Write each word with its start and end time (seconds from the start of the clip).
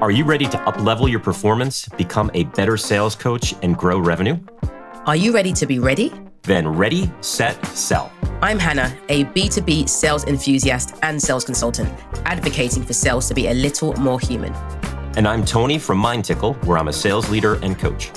Are 0.00 0.10
you 0.10 0.24
ready 0.24 0.46
to 0.46 0.58
uplevel 0.58 1.08
your 1.08 1.20
performance, 1.20 1.88
become 1.96 2.30
a 2.34 2.44
better 2.44 2.76
sales 2.76 3.14
coach, 3.14 3.54
and 3.62 3.78
grow 3.78 3.98
revenue? 3.98 4.38
Are 5.06 5.14
you 5.14 5.32
ready 5.32 5.52
to 5.52 5.66
be 5.66 5.78
ready? 5.78 6.12
Then 6.42 6.68
ready, 6.68 7.10
set, 7.20 7.64
sell. 7.66 8.12
I'm 8.42 8.58
Hannah, 8.58 8.94
a 9.08 9.24
B2B 9.26 9.88
sales 9.88 10.24
enthusiast 10.24 10.96
and 11.02 11.22
sales 11.22 11.44
consultant, 11.44 11.88
advocating 12.26 12.82
for 12.82 12.92
sales 12.92 13.28
to 13.28 13.34
be 13.34 13.46
a 13.46 13.54
little 13.54 13.94
more 13.94 14.18
human. 14.18 14.52
And 15.16 15.28
I'm 15.28 15.44
Tony 15.44 15.78
from 15.78 16.02
MindTickle, 16.02 16.64
where 16.66 16.76
I'm 16.76 16.88
a 16.88 16.92
sales 16.92 17.30
leader 17.30 17.54
and 17.62 17.78
coach. 17.78 18.10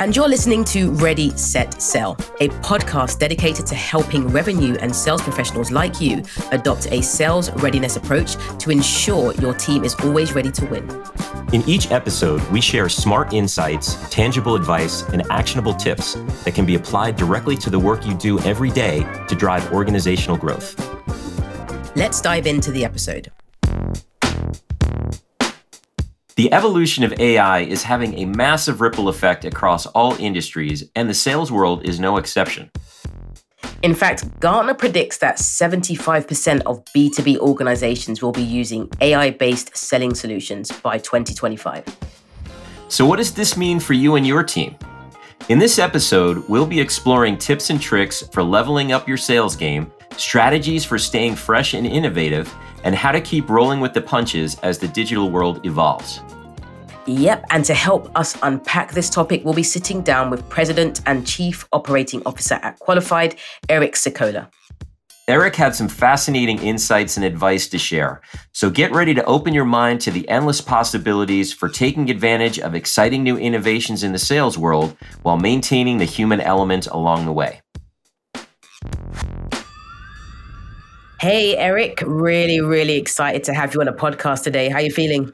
And 0.00 0.16
you're 0.16 0.30
listening 0.30 0.64
to 0.64 0.92
Ready, 0.92 1.28
Set, 1.36 1.82
Sell, 1.82 2.12
a 2.40 2.48
podcast 2.62 3.18
dedicated 3.18 3.66
to 3.66 3.74
helping 3.74 4.26
revenue 4.28 4.74
and 4.80 4.96
sales 4.96 5.20
professionals 5.20 5.70
like 5.70 6.00
you 6.00 6.22
adopt 6.52 6.90
a 6.90 7.02
sales 7.02 7.50
readiness 7.56 7.96
approach 7.96 8.36
to 8.60 8.70
ensure 8.70 9.34
your 9.34 9.52
team 9.52 9.84
is 9.84 9.94
always 9.96 10.34
ready 10.34 10.50
to 10.52 10.64
win. 10.64 10.88
In 11.52 11.62
each 11.68 11.90
episode, 11.90 12.40
we 12.48 12.62
share 12.62 12.88
smart 12.88 13.34
insights, 13.34 13.98
tangible 14.08 14.54
advice, 14.54 15.02
and 15.10 15.22
actionable 15.30 15.74
tips 15.74 16.14
that 16.44 16.54
can 16.54 16.64
be 16.64 16.76
applied 16.76 17.16
directly 17.16 17.56
to 17.58 17.68
the 17.68 17.78
work 17.78 18.06
you 18.06 18.14
do 18.14 18.38
every 18.40 18.70
day 18.70 19.00
to 19.28 19.34
drive 19.34 19.70
organizational 19.70 20.38
growth. 20.38 20.76
Let's 21.94 22.22
dive 22.22 22.46
into 22.46 22.70
the 22.70 22.86
episode. 22.86 23.30
The 26.40 26.54
evolution 26.54 27.04
of 27.04 27.12
AI 27.20 27.58
is 27.58 27.82
having 27.82 28.18
a 28.18 28.24
massive 28.24 28.80
ripple 28.80 29.10
effect 29.10 29.44
across 29.44 29.84
all 29.84 30.14
industries, 30.14 30.84
and 30.96 31.06
the 31.06 31.12
sales 31.12 31.52
world 31.52 31.86
is 31.86 32.00
no 32.00 32.16
exception. 32.16 32.70
In 33.82 33.94
fact, 33.94 34.40
Gartner 34.40 34.72
predicts 34.72 35.18
that 35.18 35.36
75% 35.36 36.62
of 36.62 36.82
B2B 36.96 37.36
organizations 37.40 38.22
will 38.22 38.32
be 38.32 38.42
using 38.42 38.88
AI 39.02 39.32
based 39.32 39.76
selling 39.76 40.14
solutions 40.14 40.72
by 40.72 40.96
2025. 40.96 41.84
So, 42.88 43.04
what 43.04 43.16
does 43.16 43.34
this 43.34 43.58
mean 43.58 43.78
for 43.78 43.92
you 43.92 44.14
and 44.14 44.26
your 44.26 44.42
team? 44.42 44.78
In 45.48 45.58
this 45.58 45.80
episode, 45.80 46.48
we'll 46.48 46.66
be 46.66 46.80
exploring 46.80 47.36
tips 47.36 47.70
and 47.70 47.80
tricks 47.80 48.22
for 48.30 48.42
leveling 48.42 48.92
up 48.92 49.08
your 49.08 49.16
sales 49.16 49.56
game, 49.56 49.90
strategies 50.16 50.84
for 50.84 50.96
staying 50.96 51.34
fresh 51.34 51.74
and 51.74 51.86
innovative, 51.86 52.54
and 52.84 52.94
how 52.94 53.10
to 53.10 53.20
keep 53.20 53.48
rolling 53.50 53.80
with 53.80 53.92
the 53.92 54.00
punches 54.00 54.58
as 54.60 54.78
the 54.78 54.86
digital 54.86 55.30
world 55.30 55.66
evolves. 55.66 56.20
Yep, 57.06 57.46
and 57.50 57.64
to 57.64 57.74
help 57.74 58.16
us 58.16 58.36
unpack 58.42 58.92
this 58.92 59.10
topic, 59.10 59.44
we'll 59.44 59.54
be 59.54 59.64
sitting 59.64 60.02
down 60.02 60.30
with 60.30 60.48
President 60.48 61.00
and 61.06 61.26
Chief 61.26 61.66
Operating 61.72 62.22
Officer 62.26 62.60
at 62.62 62.78
Qualified, 62.78 63.34
Eric 63.68 63.94
Sikola. 63.94 64.48
Eric 65.28 65.54
had 65.54 65.74
some 65.74 65.88
fascinating 65.88 66.58
insights 66.58 67.16
and 67.16 67.24
advice 67.24 67.68
to 67.68 67.78
share. 67.78 68.20
So 68.52 68.68
get 68.68 68.92
ready 68.92 69.14
to 69.14 69.24
open 69.26 69.54
your 69.54 69.64
mind 69.64 70.00
to 70.02 70.10
the 70.10 70.28
endless 70.28 70.60
possibilities 70.60 71.52
for 71.52 71.68
taking 71.68 72.10
advantage 72.10 72.58
of 72.58 72.74
exciting 72.74 73.22
new 73.22 73.36
innovations 73.36 74.02
in 74.02 74.12
the 74.12 74.18
sales 74.18 74.58
world 74.58 74.96
while 75.22 75.36
maintaining 75.36 75.98
the 75.98 76.04
human 76.04 76.40
element 76.40 76.88
along 76.88 77.26
the 77.26 77.32
way. 77.32 77.60
Hey, 81.20 81.56
Eric, 81.56 82.02
really, 82.06 82.60
really 82.60 82.96
excited 82.96 83.44
to 83.44 83.54
have 83.54 83.74
you 83.74 83.80
on 83.82 83.88
a 83.88 83.92
podcast 83.92 84.42
today. 84.42 84.68
How 84.68 84.76
are 84.76 84.82
you 84.82 84.90
feeling? 84.90 85.32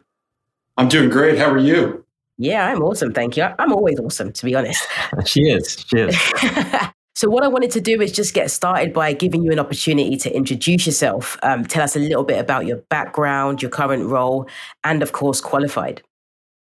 I'm 0.76 0.88
doing 0.88 1.08
great. 1.08 1.38
How 1.38 1.48
are 1.48 1.58
you? 1.58 2.04
Yeah, 2.38 2.66
I'm 2.66 2.82
awesome. 2.82 3.14
Thank 3.14 3.36
you. 3.36 3.44
I'm 3.58 3.72
always 3.72 3.98
awesome, 3.98 4.32
to 4.32 4.44
be 4.44 4.54
honest. 4.54 4.86
she 5.24 5.42
is. 5.42 5.86
She 5.88 6.00
is. 6.00 6.16
so, 7.16 7.28
what 7.28 7.42
I 7.42 7.48
wanted 7.48 7.72
to 7.72 7.80
do 7.80 8.00
is 8.00 8.12
just 8.12 8.34
get 8.34 8.50
started 8.50 8.92
by 8.92 9.12
giving 9.12 9.42
you 9.42 9.50
an 9.50 9.58
opportunity 9.58 10.16
to 10.18 10.34
introduce 10.34 10.86
yourself, 10.86 11.36
um, 11.42 11.64
tell 11.64 11.82
us 11.82 11.96
a 11.96 11.98
little 11.98 12.22
bit 12.22 12.38
about 12.38 12.66
your 12.66 12.76
background, 12.90 13.62
your 13.62 13.70
current 13.70 14.06
role, 14.06 14.48
and 14.84 15.02
of 15.02 15.12
course, 15.12 15.40
qualified. 15.40 16.02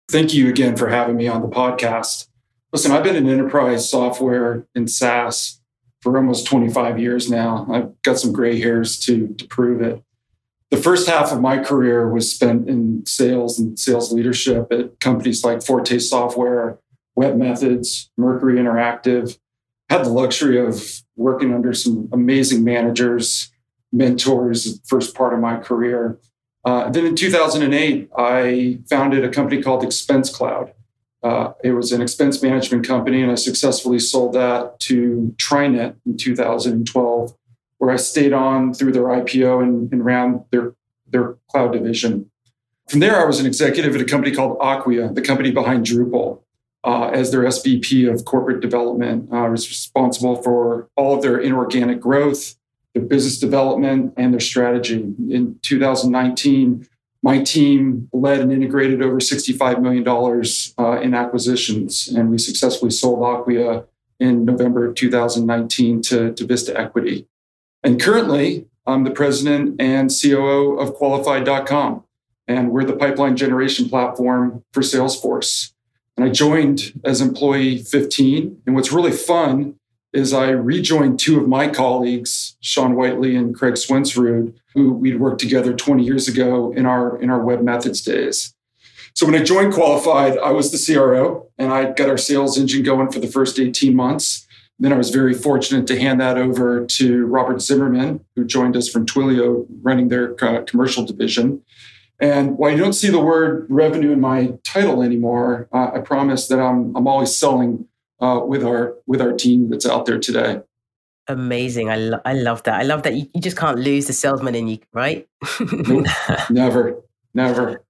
Thank 0.09 0.33
you 0.33 0.49
again 0.49 0.75
for 0.75 0.87
having 0.87 1.15
me 1.15 1.27
on 1.27 1.41
the 1.41 1.47
podcast. 1.47 2.27
Listen, 2.71 2.91
I've 2.91 3.03
been 3.03 3.15
in 3.15 3.29
enterprise 3.29 3.87
software 3.89 4.65
and 4.73 4.89
SaaS 4.89 5.61
for 6.01 6.17
almost 6.17 6.47
25 6.47 6.99
years 6.99 7.29
now. 7.29 7.67
I've 7.71 8.01
got 8.01 8.19
some 8.19 8.31
gray 8.31 8.59
hairs 8.59 8.99
to, 9.01 9.27
to 9.27 9.47
prove 9.47 9.81
it 9.81 10.03
the 10.71 10.81
first 10.81 11.07
half 11.07 11.31
of 11.31 11.41
my 11.41 11.57
career 11.57 12.09
was 12.09 12.31
spent 12.31 12.67
in 12.67 13.05
sales 13.05 13.59
and 13.59 13.79
sales 13.79 14.11
leadership 14.11 14.67
at 14.71 14.99
companies 14.99 15.44
like 15.44 15.63
Forte 15.63 15.99
Software, 15.99 16.79
webMethods, 17.17 18.09
Mercury 18.17 18.55
Interactive. 18.55 19.38
Had 19.90 20.06
the 20.06 20.09
luxury 20.09 20.59
of 20.59 21.01
working 21.16 21.53
under 21.53 21.73
some 21.73 22.09
amazing 22.12 22.63
managers, 22.63 23.51
mentors, 23.91 24.81
first 24.85 25.16
part 25.16 25.34
of 25.34 25.40
my 25.40 25.57
career. 25.57 26.19
Uh, 26.63 26.90
then 26.90 27.06
in 27.06 27.16
2008, 27.16 28.09
I 28.18 28.79
founded 28.90 29.24
a 29.24 29.29
company 29.29 29.62
called 29.62 29.84
Expense 29.84 30.35
Cloud. 30.35 30.74
Uh, 31.22 31.53
it 31.63 31.72
was 31.72 31.91
an 31.91 32.01
expense 32.01 32.41
management 32.41 32.85
company, 32.85 33.22
and 33.22 33.31
I 33.31 33.35
successfully 33.35 34.00
sold 34.00 34.34
that 34.34 34.79
to 34.81 35.34
TriNet 35.38 35.95
in 36.06 36.18
2012 36.18 37.35
where 37.78 37.91
I 37.91 37.97
stayed 37.97 38.34
on 38.34 38.74
through 38.74 38.94
their 38.94 39.03
IPO 39.03 39.62
and, 39.62 39.91
and 39.91 40.06
ran 40.06 40.45
their, 40.51 40.74
their 41.07 41.38
cloud 41.50 41.74
division. 41.74 42.31
From 42.88 43.00
there, 43.00 43.22
I 43.22 43.25
was 43.25 43.40
an 43.40 43.45
executive 43.45 43.95
at 43.95 44.01
a 44.01 44.06
company 44.06 44.35
called 44.35 44.57
Acquia, 44.59 45.13
the 45.13 45.22
company 45.22 45.51
behind 45.51 45.85
Drupal, 45.85 46.41
uh, 46.85 47.07
as 47.07 47.31
their 47.31 47.41
SVP 47.41 48.12
of 48.12 48.25
corporate 48.25 48.62
development. 48.62 49.34
I 49.34 49.50
was 49.50 49.68
responsible 49.68 50.41
for 50.41 50.88
all 50.96 51.16
of 51.16 51.23
their 51.23 51.40
inorganic 51.40 52.00
growth, 52.00 52.56
their 52.94 53.03
business 53.03 53.40
development, 53.40 54.13
and 54.18 54.31
their 54.31 54.40
strategy. 54.40 55.01
In 55.29 55.59
2019, 55.63 56.88
my 57.24 57.41
team 57.41 58.07
led 58.13 58.40
and 58.40 58.51
integrated 58.51 59.01
over 59.01 59.18
$65 59.18 59.81
million 59.81 60.07
uh, 60.78 61.01
in 61.01 61.16
acquisitions, 61.16 62.07
and 62.07 62.29
we 62.29 62.38
successfully 62.38 62.91
sold 62.91 63.19
Acquia 63.19 63.85
in 64.19 64.45
November 64.45 64.85
of 64.85 64.95
2019 64.95 66.01
to, 66.03 66.34
to 66.34 66.45
Vista 66.45 66.79
Equity. 66.79 67.28
And 67.84 68.00
currently, 68.00 68.68
I'm 68.85 69.03
the 69.03 69.12
president 69.12 69.81
and 69.81 70.12
COO 70.12 70.78
of 70.78 70.94
Qualified.com, 70.94 72.03
and 72.47 72.69
we're 72.69 72.84
the 72.84 72.95
pipeline 72.95 73.35
generation 73.35 73.90
platform 73.90 74.63
for 74.72 74.81
Salesforce. 74.81 75.72
And 76.17 76.25
I 76.25 76.29
joined 76.29 76.99
as 77.03 77.21
employee 77.21 77.79
15. 77.79 78.61
And 78.65 78.75
what's 78.75 78.91
really 78.91 79.11
fun 79.11 79.75
is 80.13 80.33
I 80.33 80.49
rejoined 80.49 81.19
two 81.19 81.39
of 81.39 81.47
my 81.47 81.67
colleagues, 81.67 82.55
Sean 82.61 82.95
Whiteley 82.95 83.35
and 83.35 83.53
Kraig 83.53 83.73
Swensrud, 83.73 84.53
who 84.73 84.93
we'd 84.93 85.19
worked 85.19 85.41
together 85.41 85.73
20 85.73 86.03
years 86.03 86.27
ago 86.27 86.71
in 86.71 86.85
our 86.85 87.21
in 87.21 87.29
our 87.29 87.39
webMethods 87.39 88.03
days. 88.05 88.53
So 89.13 89.25
when 89.25 89.35
I 89.35 89.43
joined 89.43 89.73
Qualified, 89.73 90.37
I 90.37 90.51
was 90.51 90.71
the 90.71 90.93
CRO 90.93 91.47
and 91.57 91.71
I 91.71 91.91
got 91.91 92.09
our 92.09 92.17
sales 92.17 92.57
engine 92.57 92.83
going 92.83 93.11
for 93.11 93.19
the 93.19 93.27
first 93.27 93.59
18 93.59 93.95
months. 93.95 94.45
Then 94.77 94.91
I 94.91 94.97
was 94.97 95.09
very 95.09 95.33
fortunate 95.33 95.87
to 95.87 95.99
hand 95.99 96.19
that 96.19 96.37
over 96.37 96.85
to 96.85 97.25
Robert 97.25 97.61
Zimmerman, 97.61 98.25
who 98.35 98.43
joined 98.43 98.75
us 98.75 98.89
from 98.89 99.05
Twilio, 99.05 99.65
running 99.81 100.09
their 100.09 100.35
uh, 100.43 100.63
commercial 100.63 101.05
division. 101.05 101.61
And 102.19 102.57
while 102.57 102.71
you 102.71 102.77
don't 102.77 102.93
see 102.93 103.09
the 103.09 103.19
word 103.19 103.67
revenue 103.69 104.11
in 104.11 104.21
my 104.21 104.53
title 104.63 105.01
anymore, 105.01 105.67
uh, 105.73 105.91
I 105.93 105.99
promise 105.99 106.47
that 106.47 106.59
I'm 106.59 106.95
I'm 106.95 107.07
always 107.07 107.35
selling 107.35 107.87
uh, 108.19 108.41
with 108.45 108.63
our 108.63 108.95
with 109.05 109.21
our 109.21 109.33
team 109.33 109.69
that's 109.69 109.85
out 109.85 110.05
there 110.05 110.19
today. 110.19 110.61
Amazing! 111.27 111.89
I 111.89 111.97
lo- 111.97 112.21
I 112.23 112.33
love 112.33 112.63
that. 112.63 112.79
I 112.79 112.83
love 112.83 113.03
that 113.03 113.15
you, 113.15 113.27
you 113.33 113.41
just 113.41 113.57
can't 113.57 113.79
lose 113.79 114.07
the 114.07 114.13
salesman 114.13 114.55
in 114.55 114.67
you, 114.67 114.79
right? 114.93 115.27
never, 116.49 117.01
never. 117.33 117.83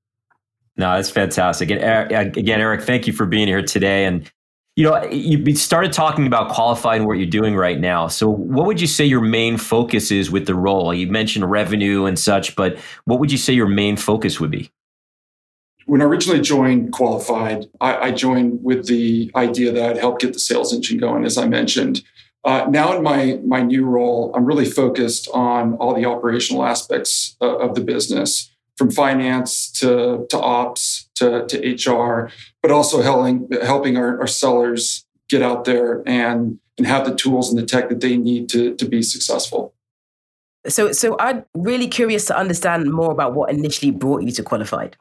No, 0.77 0.95
that's 0.95 1.09
fantastic. 1.09 1.69
And 1.69 1.81
Eric, 1.81 2.35
again, 2.35 2.59
Eric, 2.59 2.81
thank 2.81 3.07
you 3.07 3.13
for 3.13 3.25
being 3.25 3.47
here 3.47 3.61
today. 3.61 4.05
And 4.05 4.29
you 4.75 4.83
know, 4.83 5.05
you 5.05 5.55
started 5.55 5.93
talking 5.93 6.27
about 6.27 6.51
qualified 6.51 6.97
and 6.97 7.07
what 7.07 7.17
you're 7.17 7.25
doing 7.25 7.55
right 7.55 7.79
now. 7.79 8.07
So, 8.07 8.29
what 8.29 8.65
would 8.65 8.81
you 8.81 8.87
say 8.87 9.05
your 9.05 9.21
main 9.21 9.57
focus 9.57 10.11
is 10.11 10.29
with 10.29 10.47
the 10.47 10.55
role? 10.55 10.93
You 10.93 11.07
mentioned 11.07 11.49
revenue 11.49 12.05
and 12.05 12.19
such, 12.19 12.55
but 12.55 12.77
what 13.05 13.19
would 13.19 13.31
you 13.31 13.37
say 13.37 13.53
your 13.53 13.69
main 13.69 13.95
focus 13.95 14.39
would 14.39 14.51
be? 14.51 14.69
When 15.85 16.01
I 16.01 16.05
originally 16.05 16.41
joined 16.41 16.91
Qualified, 16.91 17.67
I, 17.79 17.97
I 17.97 18.11
joined 18.11 18.63
with 18.63 18.87
the 18.87 19.31
idea 19.35 19.71
that 19.71 19.91
I'd 19.91 19.97
help 19.97 20.19
get 20.19 20.33
the 20.33 20.39
sales 20.39 20.73
engine 20.73 20.97
going, 20.97 21.23
as 21.23 21.37
I 21.37 21.47
mentioned. 21.47 22.03
Uh, 22.43 22.65
now, 22.69 22.95
in 22.97 23.01
my 23.01 23.39
my 23.45 23.61
new 23.61 23.85
role, 23.85 24.33
I'm 24.35 24.45
really 24.45 24.65
focused 24.65 25.29
on 25.33 25.75
all 25.75 25.95
the 25.95 26.05
operational 26.05 26.65
aspects 26.65 27.37
uh, 27.41 27.57
of 27.57 27.75
the 27.75 27.81
business, 27.81 28.51
from 28.77 28.91
finance 28.91 29.71
to 29.71 30.25
to 30.29 30.39
ops 30.39 31.09
to, 31.15 31.45
to 31.47 31.91
HR, 31.91 32.31
but 32.61 32.71
also 32.71 33.01
helping 33.01 33.47
helping 33.63 33.97
our, 33.97 34.19
our 34.19 34.27
sellers 34.27 35.05
get 35.29 35.41
out 35.41 35.65
there 35.65 36.03
and 36.05 36.59
and 36.77 36.87
have 36.87 37.05
the 37.05 37.15
tools 37.15 37.49
and 37.49 37.57
the 37.57 37.65
tech 37.65 37.89
that 37.89 38.01
they 38.01 38.17
need 38.17 38.49
to, 38.49 38.75
to 38.75 38.85
be 38.85 39.01
successful. 39.01 39.73
So, 40.67 40.91
so 40.91 41.15
I'm 41.19 41.45
really 41.53 41.87
curious 41.87 42.25
to 42.25 42.37
understand 42.37 42.91
more 42.91 43.11
about 43.11 43.33
what 43.33 43.49
initially 43.49 43.91
brought 43.91 44.23
you 44.23 44.31
to 44.31 44.43
Qualified. 44.43 44.97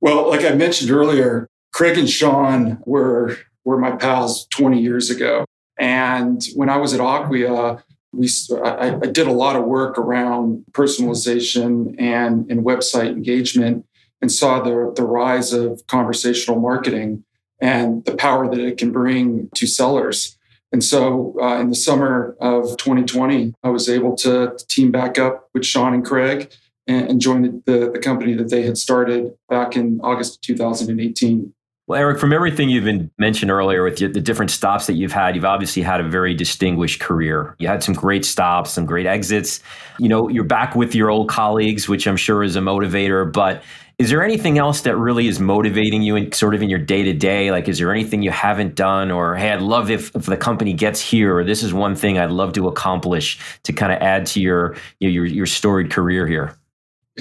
Well, 0.00 0.28
like 0.28 0.44
I 0.44 0.54
mentioned 0.54 0.90
earlier, 0.90 1.48
Kraig 1.72 1.98
and 1.98 2.08
Sean 2.08 2.78
were 2.84 3.36
were 3.64 3.78
my 3.78 3.90
pals 3.90 4.46
20 4.48 4.80
years 4.80 5.10
ago, 5.10 5.44
and 5.78 6.42
when 6.54 6.70
I 6.70 6.76
was 6.76 6.94
at 6.94 7.00
Acquia, 7.00 7.82
we 8.12 8.28
I, 8.64 8.94
I 8.94 9.06
did 9.06 9.26
a 9.26 9.32
lot 9.32 9.56
of 9.56 9.64
work 9.64 9.98
around 9.98 10.64
personalization 10.72 11.94
and 11.98 12.50
and 12.50 12.64
website 12.64 13.08
engagement, 13.08 13.84
and 14.20 14.30
saw 14.32 14.60
the, 14.60 14.92
the 14.96 15.04
rise 15.04 15.52
of 15.52 15.86
conversational 15.86 16.60
marketing 16.60 17.24
and 17.60 18.04
the 18.04 18.14
power 18.14 18.48
that 18.48 18.60
it 18.60 18.78
can 18.78 18.92
bring 18.92 19.48
to 19.54 19.66
sellers. 19.66 20.36
And 20.72 20.84
so 20.84 21.34
uh, 21.40 21.58
in 21.60 21.70
the 21.70 21.76
summer 21.76 22.36
of 22.40 22.76
2020, 22.76 23.54
I 23.62 23.70
was 23.70 23.88
able 23.88 24.14
to 24.16 24.56
team 24.68 24.90
back 24.90 25.18
up 25.18 25.48
with 25.54 25.64
Sean 25.64 25.94
and 25.94 26.04
Kraig 26.04 26.52
and, 26.86 27.10
and 27.10 27.20
join 27.20 27.42
the, 27.42 27.62
the, 27.64 27.90
the 27.92 27.98
company 27.98 28.34
that 28.34 28.50
they 28.50 28.62
had 28.62 28.76
started 28.76 29.32
back 29.48 29.76
in 29.76 30.00
August 30.02 30.36
of 30.36 30.40
2018. 30.42 31.54
Well, 31.88 31.98
Eric, 31.98 32.20
from 32.20 32.34
everything 32.34 32.68
you've 32.68 32.84
been 32.84 33.10
mentioned 33.16 33.50
earlier 33.50 33.82
with 33.82 33.96
the 33.96 34.20
different 34.20 34.50
stops 34.50 34.86
that 34.88 34.92
you've 34.92 35.10
had, 35.10 35.34
you've 35.34 35.46
obviously 35.46 35.80
had 35.80 36.02
a 36.02 36.04
very 36.06 36.34
distinguished 36.34 37.00
career. 37.00 37.56
You 37.58 37.66
had 37.66 37.82
some 37.82 37.94
great 37.94 38.26
stops, 38.26 38.72
some 38.72 38.84
great 38.84 39.06
exits. 39.06 39.60
You 39.98 40.10
know, 40.10 40.28
you're 40.28 40.44
back 40.44 40.76
with 40.76 40.94
your 40.94 41.08
old 41.08 41.30
colleagues, 41.30 41.88
which 41.88 42.06
I'm 42.06 42.18
sure 42.18 42.42
is 42.42 42.56
a 42.56 42.60
motivator. 42.60 43.32
But 43.32 43.62
is 43.96 44.10
there 44.10 44.22
anything 44.22 44.58
else 44.58 44.82
that 44.82 44.98
really 44.98 45.28
is 45.28 45.40
motivating 45.40 46.02
you 46.02 46.14
in 46.14 46.30
sort 46.30 46.54
of 46.54 46.60
in 46.60 46.68
your 46.68 46.78
day 46.78 47.04
to 47.04 47.14
day? 47.14 47.50
Like, 47.50 47.68
is 47.68 47.78
there 47.78 47.90
anything 47.90 48.20
you 48.20 48.32
haven't 48.32 48.74
done, 48.74 49.10
or 49.10 49.34
hey, 49.34 49.50
I'd 49.50 49.62
love 49.62 49.90
if, 49.90 50.14
if 50.14 50.26
the 50.26 50.36
company 50.36 50.74
gets 50.74 51.00
here, 51.00 51.38
or 51.38 51.42
this 51.42 51.62
is 51.62 51.72
one 51.72 51.96
thing 51.96 52.18
I'd 52.18 52.30
love 52.30 52.52
to 52.52 52.68
accomplish 52.68 53.40
to 53.62 53.72
kind 53.72 53.92
of 53.92 53.98
add 54.02 54.26
to 54.26 54.42
your 54.42 54.76
your 55.00 55.24
your 55.24 55.46
storied 55.46 55.90
career 55.90 56.26
here? 56.26 56.54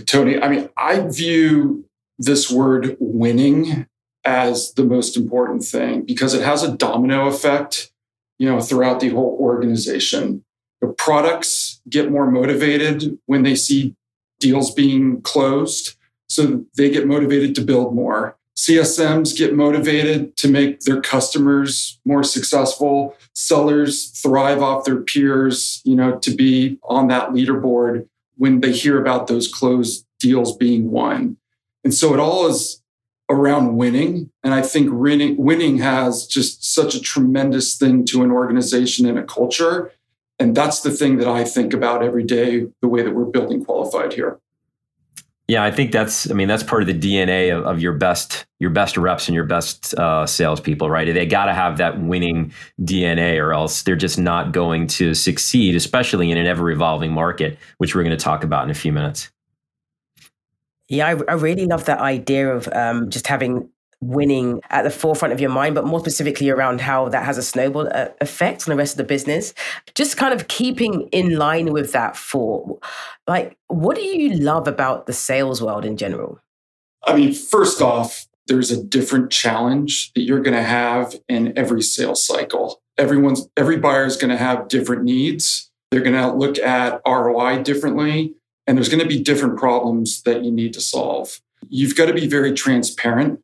Tony, 0.06 0.42
I 0.42 0.50
mean, 0.50 0.70
I 0.76 1.08
view 1.08 1.86
this 2.20 2.52
word 2.52 2.98
winning 3.00 3.88
as 4.28 4.74
the 4.74 4.84
most 4.84 5.16
important 5.16 5.64
thing 5.64 6.02
because 6.02 6.34
it 6.34 6.44
has 6.44 6.62
a 6.62 6.76
domino 6.76 7.28
effect, 7.28 7.92
you 8.38 8.48
know, 8.48 8.60
throughout 8.60 9.00
the 9.00 9.10
whole 9.10 9.38
organization. 9.40 10.44
The 10.82 10.90
products 10.90 11.82
get 11.90 12.12
more 12.12 12.30
motivated 12.30 13.18
when 13.26 13.44
they 13.44 13.56
see 13.56 13.96
deals 14.40 14.74
being 14.74 15.22
closed, 15.22 15.96
so 16.28 16.66
they 16.76 16.90
get 16.90 17.08
motivated 17.08 17.56
to 17.56 17.62
build 17.62 17.96
more. 17.96 18.38
CSMs 18.58 19.38
get 19.38 19.56
motivated 19.56 20.36
to 20.38 20.50
make 20.50 20.82
their 20.82 21.00
customers 21.00 22.00
more 22.06 22.24
successful. 22.24 23.16
Sellers 23.34 24.10
thrive 24.10 24.62
off 24.62 24.84
their 24.84 25.02
peers, 25.02 25.82
you 25.86 25.96
know, 25.96 26.18
to 26.20 26.32
be 26.32 26.78
on 26.84 27.08
that 27.08 27.30
leaderboard 27.30 28.08
when 28.36 28.60
they 28.60 28.74
hear 28.74 29.00
about 29.00 29.28
those 29.28 29.48
closed 29.48 30.06
deals 30.20 30.58
being 30.58 30.92
won. 30.92 31.38
And 31.84 31.94
so 31.94 32.14
it 32.14 32.20
all 32.20 32.48
is 32.48 32.82
around 33.30 33.76
winning. 33.76 34.30
And 34.44 34.54
I 34.54 34.62
think 34.62 34.90
winning, 34.92 35.38
winning 35.38 35.80
has 35.80 36.26
just 36.26 36.64
such 36.64 36.96
a 36.96 37.02
tremendous 37.02 37.78
thing 37.78 38.06
to 38.06 38.24
an 38.24 38.32
organization 38.32 39.06
and 39.06 39.20
a 39.20 39.24
culture. 39.24 39.92
And 40.40 40.56
that's 40.56 40.82
the 40.82 40.92
thing 40.92 41.18
that 41.18 41.28
I 41.28 41.44
think 41.44 41.74
about 41.74 42.04
every 42.04 42.24
day, 42.24 42.68
the 42.82 42.88
way 42.88 43.02
that 43.02 43.14
we're 43.14 43.26
building 43.26 43.66
qualified 43.66 44.14
here. 44.14 44.40
Yeah, 45.48 45.64
I 45.64 45.72
think 45.72 45.94
that's. 45.94 46.30
I 46.30 46.34
mean, 46.34 46.50
that's 46.50 46.64
part 46.64 46.82
of 46.82 46.88
the 46.88 46.94
DNA 46.94 47.58
of, 47.58 47.66
of 47.66 47.80
your 47.80 47.94
best, 47.94 48.46
your 48.60 48.70
best 48.70 48.98
reps 48.98 49.30
and 49.30 49.36
your 49.36 49.46
best 49.46 49.94
uh, 49.94 50.26
salespeople, 50.26 50.90
right? 50.90 51.12
They 51.12 51.26
got 51.26 51.46
to 51.46 51.54
have 51.54 51.78
that 51.78 52.02
winning 52.02 52.52
DNA, 52.82 53.42
or 53.42 53.54
else 53.54 53.84
they're 53.84 53.96
just 53.96 54.20
not 54.20 54.52
going 54.52 54.88
to 54.88 55.14
succeed, 55.14 55.74
especially 55.74 56.32
in 56.32 56.38
an 56.38 56.48
ever-evolving 56.48 57.14
market, 57.14 57.58
which 57.78 57.96
we're 57.96 58.04
going 58.04 58.18
to 58.18 58.22
talk 58.22 58.44
about 58.44 58.66
in 58.66 58.72
a 58.72 58.74
few 58.74 58.92
minutes. 58.92 59.32
Yeah, 60.90 61.08
I, 61.08 61.32
I 61.32 61.34
really 61.34 61.66
love 61.66 61.86
that 61.86 62.00
idea 62.00 62.50
of 62.50 62.70
um, 62.74 63.10
just 63.10 63.28
having 63.28 63.70
winning 64.00 64.62
at 64.70 64.84
the 64.84 64.90
forefront 64.90 65.34
of 65.34 65.42
your 65.42 65.50
mind, 65.50 65.76
but 65.76 65.86
more 65.86 66.00
specifically 66.00 66.50
around 66.50 66.82
how 66.82 67.10
that 67.10 67.26
has 67.26 67.38
a 67.38 67.44
snowball 67.44 67.88
uh, 67.92 68.10
effect 68.22 68.68
on 68.68 68.72
the 68.72 68.78
rest 68.78 68.94
of 68.94 68.98
the 68.98 69.04
business. 69.04 69.54
Just 69.96 70.18
kind 70.18 70.34
of 70.34 70.48
keeping 70.48 71.10
in 71.12 71.38
line 71.38 71.74
with 71.74 71.92
that 71.94 72.16
for 72.16 72.80
like, 73.28 73.58
what 73.68 73.96
do 73.96 74.04
you 74.04 74.38
love 74.38 74.68
about 74.68 75.08
the 75.08 75.14
sales 75.14 75.62
world 75.62 75.84
in 75.84 75.98
general? 75.98 76.40
I 77.06 77.16
mean, 77.16 77.34
first 77.34 77.82
off, 77.82 78.28
there's 78.48 78.72
a 78.72 78.82
different 78.82 79.32
challenge 79.32 80.14
that 80.14 80.22
you're 80.22 80.42
going 80.42 80.56
to 80.56 80.64
have 80.64 81.16
in 81.28 81.58
every 81.58 81.82
sales 81.82 82.26
cycle. 82.26 82.82
Everyone's 82.98 83.48
every 83.58 83.78
buyer 83.78 84.06
is 84.06 84.18
going 84.18 84.32
to 84.32 84.38
have 84.38 84.68
different 84.68 85.04
needs. 85.04 85.70
They're 85.92 86.02
going 86.02 86.16
to 86.16 86.34
look 86.34 86.58
at 86.60 87.02
ROI 87.06 87.64
differently. 87.64 88.36
And 88.68 88.78
there's 88.78 88.90
going 88.90 89.02
to 89.02 89.08
be 89.08 89.22
different 89.22 89.58
problems 89.58 90.22
that 90.24 90.44
you 90.44 90.52
need 90.52 90.74
to 90.74 90.82
solve. 90.82 91.40
You've 91.70 91.96
got 91.96 92.08
to 92.08 92.14
be 92.14 92.28
very 92.28 92.54
transparent 92.54 93.40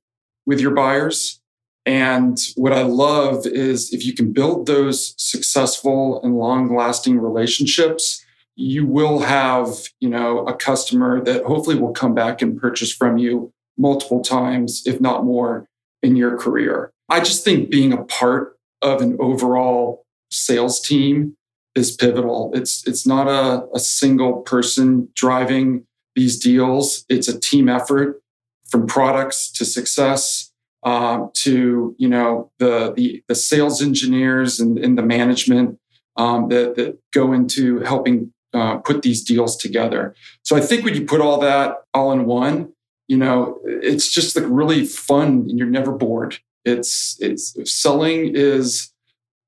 with 0.46 0.60
your 0.60 0.72
buyers. 0.72 1.40
And 1.86 2.38
what 2.56 2.74
I 2.74 2.84
love 2.84 3.46
is 3.46 3.94
if 3.94 4.06
you 4.06 4.14
can 4.14 4.32
build 4.32 4.68
those 4.68 5.16
successful 5.18 6.22
and 6.24 6.38
long 6.38 6.76
lasting 6.76 7.20
relationships, 7.20 8.24
you 8.56 8.86
will 8.86 9.20
have, 9.20 9.90
you 10.00 10.10
know, 10.10 10.46
a 10.46 10.54
customer 10.54 11.24
that 11.24 11.44
hopefully 11.44 11.78
will 11.78 11.92
come 11.92 12.14
back 12.14 12.42
and 12.42 12.60
purchase 12.60 12.94
from 12.94 13.18
you 13.18 13.52
multiple 13.78 14.22
times, 14.22 14.84
if 14.86 15.02
not 15.02 15.26
more, 15.26 15.68
in 16.02 16.16
your 16.16 16.38
career. 16.38 16.92
I 17.10 17.20
just 17.20 17.44
think 17.44 17.70
being 17.70 17.92
a 17.92 18.04
part 18.04 18.58
of 18.82 19.02
an 19.02 19.18
overall 19.20 20.06
sales 20.30 20.80
team 20.80 21.36
is 21.76 21.96
pivotal. 21.96 22.52
It's 22.54 22.86
it's 22.88 23.06
not 23.06 23.28
a, 23.28 23.68
a 23.74 23.80
single 23.80 24.42
person 24.42 25.10
driving 25.16 25.86
these 26.16 26.40
deals. 26.40 27.06
It's 27.10 27.28
a 27.28 27.40
team 27.40 27.68
effort 27.68 28.22
from 28.70 28.88
products 28.88 29.52
to 29.52 29.66
success 29.66 30.52
um, 30.84 31.32
to 31.34 31.96
you 31.98 32.08
know 32.08 32.52
the, 32.60 32.94
the 32.96 33.24
the 33.28 33.36
sales 33.36 33.82
engineers 33.82 34.60
and, 34.60 34.78
and 34.78 34.98
the 34.98 35.04
management 35.04 35.80
um, 36.16 36.50
that 36.50 36.76
that 36.76 37.00
go 37.12 37.34
into 37.34 37.80
helping 37.80 38.32
uh, 38.54 38.78
put 38.78 39.02
these 39.02 39.24
deals 39.24 39.58
together. 39.58 40.16
So 40.44 40.56
I 40.56 40.62
think 40.62 40.86
when 40.86 40.94
you 40.94 41.06
put 41.06 41.22
all 41.22 41.40
that 41.40 41.78
all 41.94 42.12
in 42.12 42.26
one, 42.26 42.74
you 43.08 43.18
know, 43.18 43.60
it's 43.66 44.14
just 44.14 44.36
like 44.36 44.46
really 44.48 44.86
fun 44.86 45.48
and 45.50 45.58
you're 45.58 45.68
never 45.68 45.92
bored. 45.92 46.38
It's 46.66 47.18
it's 47.20 47.56
selling 47.72 48.36
is 48.36 48.92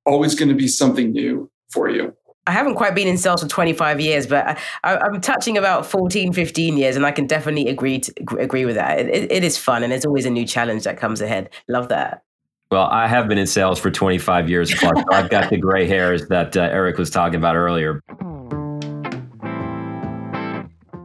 always 0.05 0.35
going 0.35 0.49
to 0.49 0.55
be 0.55 0.67
something 0.67 1.11
new 1.11 1.49
for 1.75 1.89
you. 1.89 2.15
I 2.47 2.51
haven't 2.51 2.75
quite 2.75 2.93
been 2.93 3.07
in 3.07 3.17
sales 3.17 3.41
for 3.41 3.49
25 3.49 3.99
years, 3.99 4.27
but 4.27 4.57
I, 4.83 4.95
am 5.05 5.19
touching 5.19 5.57
about 5.57 5.85
14, 5.85 6.31
15 6.31 6.77
years, 6.77 6.95
and 6.95 7.05
I 7.05 7.11
can 7.11 7.25
definitely 7.25 7.67
agree 7.69 7.99
to, 7.99 8.13
agree 8.39 8.65
with 8.65 8.75
that. 8.75 8.99
It, 8.99 9.31
it 9.31 9.43
is 9.43 9.57
fun, 9.57 9.83
and 9.83 9.91
there's 9.91 10.05
always 10.05 10.25
a 10.25 10.29
new 10.29 10.45
challenge 10.45 10.83
that 10.83 10.97
comes 10.97 11.21
ahead. 11.21 11.49
Love 11.67 11.89
that. 11.89 12.23
Well, 12.71 12.85
I 12.85 13.07
have 13.07 13.27
been 13.27 13.37
in 13.37 13.47
sales 13.47 13.79
for 13.79 13.89
25 13.89 14.49
years 14.49 14.73
plus. 14.73 14.95
so 14.95 15.03
I've 15.11 15.29
got 15.29 15.49
the 15.49 15.57
gray 15.57 15.87
hairs 15.87 16.27
that 16.27 16.55
uh, 16.55 16.61
Eric 16.61 16.97
was 16.97 17.09
talking 17.09 17.35
about 17.35 17.55
earlier. 17.55 18.01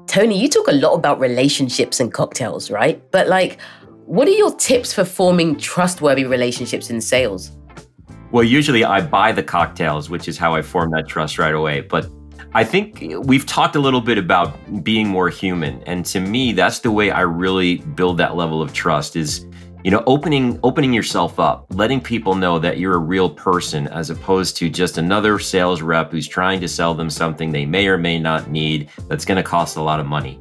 Tony, 0.07 0.41
you 0.41 0.49
talk 0.49 0.67
a 0.69 0.73
lot 0.73 0.95
about 0.95 1.21
relationships 1.21 2.01
and 2.01 2.13
cocktails, 2.13 2.71
right? 2.71 3.03
But 3.13 3.29
like, 3.29 3.61
what 4.07 4.27
are 4.27 4.33
your 4.33 4.55
tips 4.57 4.93
for 4.93 5.05
forming 5.05 5.57
trustworthy 5.57 6.25
relationships 6.25 6.91
in 6.91 7.01
sales? 7.01 7.53
Well, 8.33 8.45
usually 8.45 8.85
I 8.85 9.01
buy 9.01 9.33
the 9.33 9.43
cocktails, 9.43 10.09
which 10.09 10.29
is 10.29 10.39
how 10.39 10.55
I 10.55 10.63
form 10.63 10.93
that 10.93 11.09
trust 11.09 11.39
right 11.39 11.55
away. 11.55 11.81
But 11.81 12.09
I 12.55 12.63
think 12.63 13.03
we've 13.25 13.45
talked 13.45 13.75
a 13.75 13.81
little 13.81 14.01
bit 14.01 14.19
about 14.19 14.85
being 14.85 15.09
more 15.09 15.29
human, 15.29 15.83
and 15.85 16.05
to 16.07 16.21
me, 16.21 16.53
that's 16.53 16.79
the 16.79 16.93
way 16.93 17.11
I 17.11 17.23
really 17.23 17.79
build 17.79 18.19
that 18.19 18.37
level 18.37 18.63
of 18.63 18.73
trust. 18.73 19.17
Is 19.17 19.47
you 19.83 19.91
know 19.91 20.05
opening 20.07 20.61
opening 20.63 20.93
yourself 20.93 21.41
up, 21.41 21.67
letting 21.71 22.01
people 22.01 22.37
know 22.37 22.61
that 22.61 22.79
you're 22.79 22.95
a 22.95 22.99
real 22.99 23.31
person, 23.31 23.89
as 23.89 24.11
opposed 24.11 24.57
to 24.59 24.71
just 24.71 24.99
another 24.99 25.39
sales 25.41 25.83
rep 25.83 26.13
who's 26.13 26.29
trying 26.29 26.61
to 26.61 26.69
sell 26.69 26.95
them 26.95 27.11
something 27.11 27.51
they 27.51 27.67
may 27.67 27.89
or 27.89 27.99
may 27.99 28.19
not 28.19 28.49
need 28.49 28.91
that's 29.09 29.25
going 29.25 29.37
to 29.37 29.43
cost 29.45 29.77
a 29.77 29.83
lot 29.83 29.99
of 29.99 30.07
money 30.07 30.41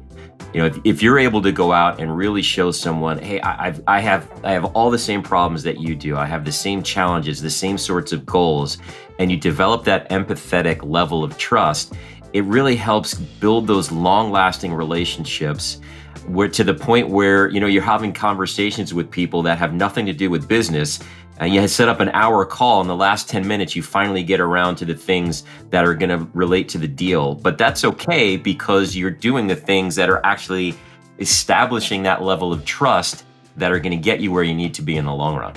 you 0.52 0.60
know 0.60 0.66
if, 0.66 0.78
if 0.84 1.02
you're 1.02 1.18
able 1.18 1.42
to 1.42 1.52
go 1.52 1.72
out 1.72 2.00
and 2.00 2.16
really 2.16 2.42
show 2.42 2.70
someone 2.70 3.18
hey 3.18 3.40
I, 3.40 3.66
I've, 3.66 3.82
I 3.86 4.00
have 4.00 4.30
i 4.44 4.52
have 4.52 4.64
all 4.76 4.90
the 4.90 4.98
same 4.98 5.22
problems 5.22 5.62
that 5.64 5.78
you 5.78 5.94
do. 5.94 6.16
I 6.16 6.26
have 6.26 6.44
the 6.44 6.52
same 6.52 6.82
challenges 6.82 7.40
the 7.40 7.50
same 7.50 7.78
sorts 7.78 8.12
of 8.12 8.26
goals 8.26 8.78
and 9.18 9.30
you 9.30 9.36
develop 9.36 9.84
that 9.84 10.08
empathetic 10.10 10.82
level 10.82 11.22
of 11.22 11.36
trust 11.38 11.94
it 12.32 12.44
really 12.44 12.76
helps 12.76 13.14
build 13.14 13.66
those 13.66 13.90
long 13.90 14.30
lasting 14.30 14.72
relationships 14.72 15.80
where 16.26 16.48
to 16.48 16.62
the 16.62 16.74
point 16.74 17.08
where 17.08 17.48
you 17.48 17.60
know 17.60 17.66
you're 17.66 17.82
having 17.82 18.12
conversations 18.12 18.92
with 18.92 19.10
people 19.10 19.42
that 19.42 19.58
have 19.58 19.72
nothing 19.72 20.06
to 20.06 20.12
do 20.12 20.30
with 20.30 20.46
business 20.46 21.00
and 21.40 21.54
you 21.54 21.66
set 21.66 21.88
up 21.88 22.00
an 22.00 22.10
hour 22.10 22.44
call 22.44 22.82
in 22.82 22.86
the 22.86 22.94
last 22.94 23.28
10 23.28 23.46
minutes. 23.48 23.74
You 23.74 23.82
finally 23.82 24.22
get 24.22 24.40
around 24.40 24.76
to 24.76 24.84
the 24.84 24.94
things 24.94 25.42
that 25.70 25.86
are 25.86 25.94
going 25.94 26.10
to 26.10 26.28
relate 26.34 26.68
to 26.68 26.78
the 26.78 26.86
deal. 26.86 27.34
But 27.34 27.56
that's 27.56 27.82
okay 27.82 28.36
because 28.36 28.94
you're 28.94 29.10
doing 29.10 29.46
the 29.46 29.56
things 29.56 29.96
that 29.96 30.10
are 30.10 30.24
actually 30.24 30.74
establishing 31.18 32.02
that 32.02 32.22
level 32.22 32.52
of 32.52 32.64
trust 32.66 33.24
that 33.56 33.72
are 33.72 33.80
going 33.80 33.96
to 33.96 34.02
get 34.02 34.20
you 34.20 34.30
where 34.30 34.44
you 34.44 34.54
need 34.54 34.74
to 34.74 34.82
be 34.82 34.96
in 34.96 35.06
the 35.06 35.14
long 35.14 35.34
run 35.34 35.54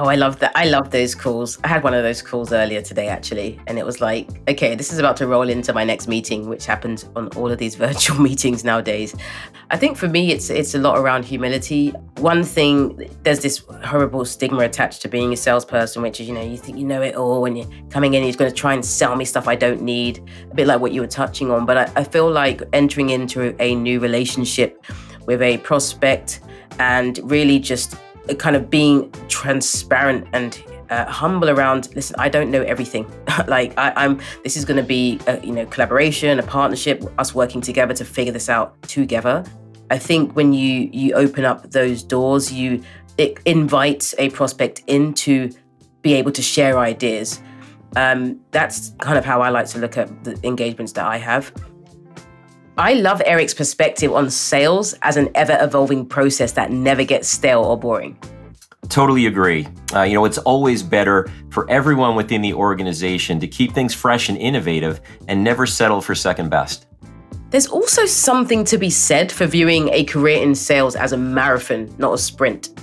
Oh, 0.00 0.04
I 0.04 0.14
love 0.14 0.38
that. 0.38 0.52
I 0.54 0.66
love 0.66 0.92
those 0.92 1.12
calls. 1.12 1.58
I 1.64 1.68
had 1.68 1.82
one 1.82 1.92
of 1.92 2.04
those 2.04 2.22
calls 2.22 2.52
earlier 2.52 2.80
today, 2.80 3.08
actually. 3.08 3.58
And 3.66 3.80
it 3.80 3.84
was 3.84 4.00
like, 4.00 4.28
okay, 4.48 4.76
this 4.76 4.92
is 4.92 5.00
about 5.00 5.16
to 5.16 5.26
roll 5.26 5.48
into 5.48 5.72
my 5.72 5.82
next 5.82 6.06
meeting, 6.06 6.48
which 6.48 6.66
happens 6.66 7.06
on 7.16 7.26
all 7.30 7.50
of 7.50 7.58
these 7.58 7.74
virtual 7.86 8.20
meetings 8.20 8.62
nowadays. 8.62 9.16
I 9.70 9.76
think 9.76 9.96
for 9.96 10.06
me, 10.06 10.30
it's 10.30 10.50
it's 10.50 10.76
a 10.76 10.78
lot 10.78 10.98
around 10.98 11.24
humility. 11.24 11.90
One 12.18 12.44
thing, 12.44 13.10
there's 13.24 13.40
this 13.40 13.64
horrible 13.84 14.24
stigma 14.24 14.60
attached 14.60 15.02
to 15.02 15.08
being 15.08 15.32
a 15.32 15.36
salesperson, 15.36 16.00
which 16.02 16.20
is, 16.20 16.28
you 16.28 16.34
know, 16.34 16.42
you 16.42 16.58
think 16.58 16.78
you 16.78 16.84
know 16.84 17.02
it 17.02 17.16
all 17.16 17.44
and 17.44 17.58
you're 17.58 17.66
coming 17.90 18.14
in, 18.14 18.22
you're 18.22 18.34
going 18.34 18.52
to 18.52 18.56
try 18.56 18.74
and 18.74 18.84
sell 18.84 19.16
me 19.16 19.24
stuff 19.24 19.48
I 19.48 19.56
don't 19.56 19.82
need, 19.82 20.22
a 20.48 20.54
bit 20.54 20.68
like 20.68 20.80
what 20.80 20.92
you 20.92 21.00
were 21.00 21.08
touching 21.08 21.50
on. 21.50 21.66
But 21.66 21.76
I, 21.76 21.92
I 21.96 22.04
feel 22.04 22.30
like 22.30 22.62
entering 22.72 23.10
into 23.10 23.60
a 23.60 23.74
new 23.74 23.98
relationship 23.98 24.84
with 25.26 25.42
a 25.42 25.58
prospect 25.58 26.38
and 26.78 27.18
really 27.24 27.58
just 27.58 27.96
kind 28.34 28.56
of 28.56 28.70
being 28.70 29.10
transparent 29.28 30.26
and 30.32 30.62
uh, 30.90 31.04
humble 31.04 31.50
around 31.50 31.94
listen 31.94 32.16
i 32.18 32.28
don't 32.28 32.50
know 32.50 32.62
everything. 32.62 33.06
Like 33.46 33.72
I, 33.78 34.04
am 34.04 34.20
this 34.42 34.56
is 34.56 34.64
going 34.64 34.78
to 34.78 34.82
be 34.82 35.20
a 35.28 35.40
you 35.46 35.52
know 35.52 35.64
collaboration 35.66 36.38
a 36.40 36.42
partnership 36.42 37.04
us 37.18 37.34
working 37.34 37.60
together 37.60 37.94
to 37.94 38.04
figure 38.04 38.32
this 38.32 38.48
out 38.48 38.80
together. 38.82 39.44
I 39.90 39.98
think 39.98 40.34
when 40.34 40.52
you 40.52 40.90
you 40.92 41.14
open 41.14 41.44
up 41.44 41.70
those 41.70 42.02
doors 42.02 42.52
you 42.52 42.82
it 43.16 43.38
invites 43.44 44.14
a 44.18 44.30
prospect 44.30 44.82
in 44.86 45.14
to 45.14 45.50
be 46.02 46.14
able 46.14 46.32
to 46.32 46.42
share 46.42 46.78
ideas. 46.78 47.40
Um, 47.96 48.40
that's 48.50 48.90
kind 49.00 49.16
of 49.16 49.24
how 49.24 49.40
i 49.40 49.48
like 49.48 49.66
to 49.68 49.78
look 49.78 49.96
at 49.96 50.08
the 50.24 50.38
engagements 50.42 50.92
that 50.92 51.06
i 51.06 51.16
have 51.16 51.52
I 52.78 52.92
love 52.92 53.20
Eric's 53.26 53.54
perspective 53.54 54.12
on 54.12 54.30
sales 54.30 54.94
as 55.02 55.16
an 55.16 55.30
ever 55.34 55.58
evolving 55.60 56.06
process 56.06 56.52
that 56.52 56.70
never 56.70 57.02
gets 57.02 57.28
stale 57.28 57.64
or 57.64 57.76
boring. 57.76 58.16
Totally 58.88 59.26
agree. 59.26 59.66
Uh, 59.92 60.02
you 60.02 60.14
know, 60.14 60.24
it's 60.24 60.38
always 60.38 60.80
better 60.84 61.28
for 61.50 61.68
everyone 61.68 62.14
within 62.14 62.40
the 62.40 62.54
organization 62.54 63.40
to 63.40 63.48
keep 63.48 63.72
things 63.72 63.94
fresh 63.94 64.28
and 64.28 64.38
innovative 64.38 65.00
and 65.26 65.42
never 65.42 65.66
settle 65.66 66.00
for 66.00 66.14
second 66.14 66.50
best. 66.50 66.86
There's 67.50 67.66
also 67.66 68.06
something 68.06 68.64
to 68.66 68.78
be 68.78 68.90
said 68.90 69.32
for 69.32 69.46
viewing 69.46 69.88
a 69.88 70.04
career 70.04 70.40
in 70.40 70.54
sales 70.54 70.94
as 70.94 71.12
a 71.12 71.16
marathon, 71.16 71.92
not 71.98 72.12
a 72.12 72.18
sprint. 72.18 72.78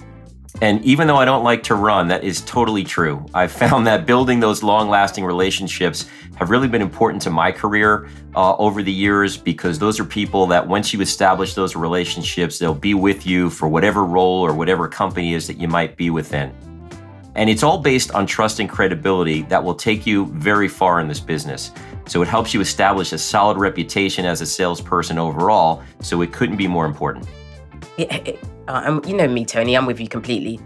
And 0.61 0.83
even 0.85 1.07
though 1.07 1.17
I 1.17 1.25
don't 1.25 1.43
like 1.43 1.63
to 1.63 1.75
run, 1.75 2.07
that 2.07 2.23
is 2.23 2.41
totally 2.41 2.83
true. 2.83 3.25
I've 3.33 3.51
found 3.51 3.85
that 3.87 4.05
building 4.05 4.39
those 4.39 4.63
long 4.63 4.89
lasting 4.89 5.25
relationships 5.25 6.07
have 6.35 6.49
really 6.49 6.67
been 6.67 6.81
important 6.81 7.21
to 7.23 7.29
my 7.29 7.51
career 7.51 8.09
uh, 8.35 8.55
over 8.57 8.83
the 8.83 8.91
years 8.91 9.37
because 9.37 9.79
those 9.79 9.99
are 9.99 10.05
people 10.05 10.47
that 10.47 10.65
once 10.67 10.93
you 10.93 11.01
establish 11.01 11.53
those 11.53 11.75
relationships, 11.75 12.59
they'll 12.59 12.73
be 12.73 12.93
with 12.93 13.25
you 13.25 13.49
for 13.49 13.67
whatever 13.67 14.03
role 14.03 14.41
or 14.41 14.53
whatever 14.53 14.87
company 14.87 15.33
is 15.33 15.47
that 15.47 15.57
you 15.57 15.67
might 15.67 15.95
be 15.97 16.09
within. 16.09 16.53
And 17.35 17.49
it's 17.49 17.63
all 17.63 17.77
based 17.77 18.11
on 18.11 18.25
trust 18.25 18.59
and 18.59 18.69
credibility 18.69 19.41
that 19.43 19.61
will 19.61 19.75
take 19.75 20.07
you 20.07 20.27
very 20.27 20.69
far 20.69 21.01
in 21.01 21.07
this 21.07 21.19
business. 21.19 21.71
So 22.07 22.21
it 22.21 22.27
helps 22.29 22.53
you 22.53 22.61
establish 22.61 23.11
a 23.11 23.17
solid 23.17 23.57
reputation 23.57 24.25
as 24.25 24.39
a 24.39 24.45
salesperson 24.45 25.17
overall. 25.17 25.83
So 26.01 26.21
it 26.21 26.31
couldn't 26.31 26.57
be 26.57 26.67
more 26.67 26.85
important. 26.85 27.27
Uh, 28.67 28.99
you 29.05 29.15
know 29.15 29.27
me, 29.27 29.45
Tony, 29.45 29.75
I'm 29.75 29.85
with 29.85 29.99
you 29.99 30.07
completely. 30.07 30.59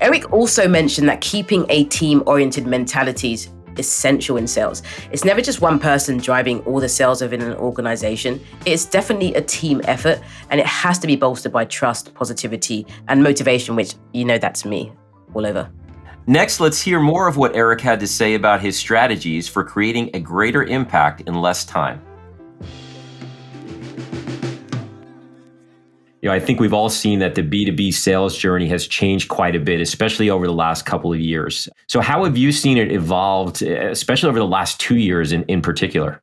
Eric 0.00 0.32
also 0.32 0.66
mentioned 0.66 1.08
that 1.08 1.20
keeping 1.20 1.64
a 1.68 1.84
team 1.84 2.22
oriented 2.26 2.66
mentality 2.66 3.34
is 3.34 3.48
essential 3.78 4.36
in 4.36 4.46
sales. 4.46 4.82
It's 5.10 5.24
never 5.24 5.40
just 5.40 5.60
one 5.60 5.78
person 5.78 6.18
driving 6.18 6.60
all 6.60 6.80
the 6.80 6.88
sales 6.88 7.22
within 7.22 7.40
an 7.42 7.54
organization. 7.54 8.40
It's 8.66 8.84
definitely 8.84 9.34
a 9.34 9.40
team 9.40 9.80
effort 9.84 10.20
and 10.50 10.60
it 10.60 10.66
has 10.66 10.98
to 11.00 11.06
be 11.06 11.16
bolstered 11.16 11.52
by 11.52 11.64
trust, 11.66 12.14
positivity, 12.14 12.86
and 13.08 13.22
motivation, 13.22 13.76
which 13.76 13.94
you 14.12 14.24
know 14.24 14.38
that's 14.38 14.64
me 14.64 14.92
all 15.34 15.46
over. 15.46 15.70
Next, 16.26 16.60
let's 16.60 16.80
hear 16.80 17.00
more 17.00 17.26
of 17.26 17.36
what 17.36 17.56
Eric 17.56 17.80
had 17.80 17.98
to 18.00 18.06
say 18.06 18.34
about 18.34 18.60
his 18.60 18.78
strategies 18.78 19.48
for 19.48 19.64
creating 19.64 20.10
a 20.14 20.20
greater 20.20 20.62
impact 20.64 21.22
in 21.22 21.34
less 21.34 21.64
time. 21.64 22.00
You 26.22 26.28
know, 26.28 26.34
I 26.34 26.38
think 26.38 26.60
we've 26.60 26.72
all 26.72 26.88
seen 26.88 27.18
that 27.18 27.34
the 27.34 27.42
B2B 27.42 27.92
sales 27.92 28.38
journey 28.38 28.68
has 28.68 28.86
changed 28.86 29.28
quite 29.28 29.56
a 29.56 29.60
bit, 29.60 29.80
especially 29.80 30.30
over 30.30 30.46
the 30.46 30.52
last 30.52 30.86
couple 30.86 31.12
of 31.12 31.18
years. 31.18 31.68
So, 31.88 32.00
how 32.00 32.24
have 32.24 32.36
you 32.36 32.52
seen 32.52 32.78
it 32.78 32.92
evolved, 32.92 33.60
especially 33.60 34.28
over 34.28 34.38
the 34.38 34.46
last 34.46 34.80
two 34.80 34.96
years 34.96 35.32
in, 35.32 35.42
in 35.44 35.60
particular? 35.60 36.22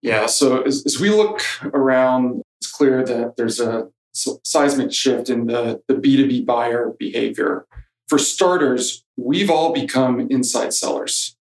Yeah, 0.00 0.26
so 0.26 0.62
as, 0.62 0.84
as 0.86 1.00
we 1.00 1.10
look 1.10 1.42
around, 1.74 2.42
it's 2.60 2.70
clear 2.70 3.04
that 3.04 3.36
there's 3.36 3.58
a 3.58 3.88
seismic 4.14 4.92
shift 4.92 5.28
in 5.28 5.46
the, 5.46 5.82
the 5.88 5.94
B2B 5.94 6.46
buyer 6.46 6.92
behavior. 6.98 7.66
For 8.08 8.18
starters, 8.18 9.04
we've 9.16 9.50
all 9.50 9.72
become 9.72 10.28
inside 10.30 10.72
sellers. 10.72 11.36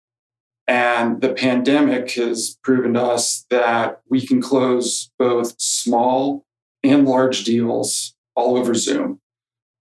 And 0.67 1.21
the 1.21 1.33
pandemic 1.33 2.11
has 2.11 2.57
proven 2.63 2.93
to 2.93 3.01
us 3.01 3.45
that 3.49 4.01
we 4.09 4.25
can 4.25 4.41
close 4.41 5.11
both 5.19 5.59
small 5.59 6.45
and 6.83 7.05
large 7.05 7.43
deals 7.43 8.13
all 8.35 8.57
over 8.57 8.73
Zoom. 8.73 9.19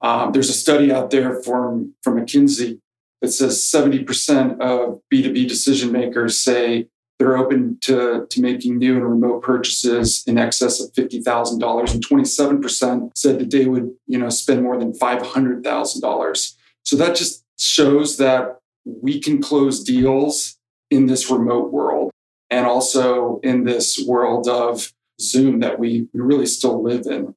Um, 0.02 0.32
there's 0.32 0.48
a 0.48 0.54
study 0.54 0.92
out 0.92 1.10
there 1.10 1.42
from, 1.42 1.94
from 2.02 2.16
McKinsey 2.16 2.80
that 3.20 3.30
says 3.30 3.58
70% 3.60 4.60
of 4.60 5.00
B2B 5.12 5.46
decision 5.46 5.92
makers 5.92 6.40
say 6.40 6.88
they're 7.18 7.36
open 7.36 7.76
to, 7.82 8.26
to 8.30 8.40
making 8.40 8.78
new 8.78 8.94
and 8.94 9.04
remote 9.04 9.42
purchases 9.42 10.24
in 10.26 10.38
excess 10.38 10.80
of 10.80 10.90
$50,000. 10.94 11.92
And 11.92 12.06
27% 12.06 13.10
said 13.14 13.38
that 13.38 13.50
they 13.50 13.66
would 13.66 13.90
you 14.06 14.18
know, 14.18 14.30
spend 14.30 14.62
more 14.62 14.78
than 14.78 14.92
$500,000. 14.92 16.54
So 16.82 16.96
that 16.96 17.14
just 17.14 17.44
shows 17.58 18.16
that 18.16 18.58
we 18.86 19.20
can 19.20 19.42
close 19.42 19.84
deals 19.84 20.56
in 20.90 21.06
this 21.06 21.30
remote 21.30 21.70
world 21.72 22.10
and 22.48 22.66
also 22.66 23.38
in 23.42 23.64
this 23.64 24.02
world 24.06 24.48
of 24.48 24.92
Zoom 25.20 25.60
that 25.60 25.78
we, 25.78 26.08
we 26.12 26.20
really 26.20 26.46
still 26.46 26.82
live 26.82 27.06
in. 27.06 27.34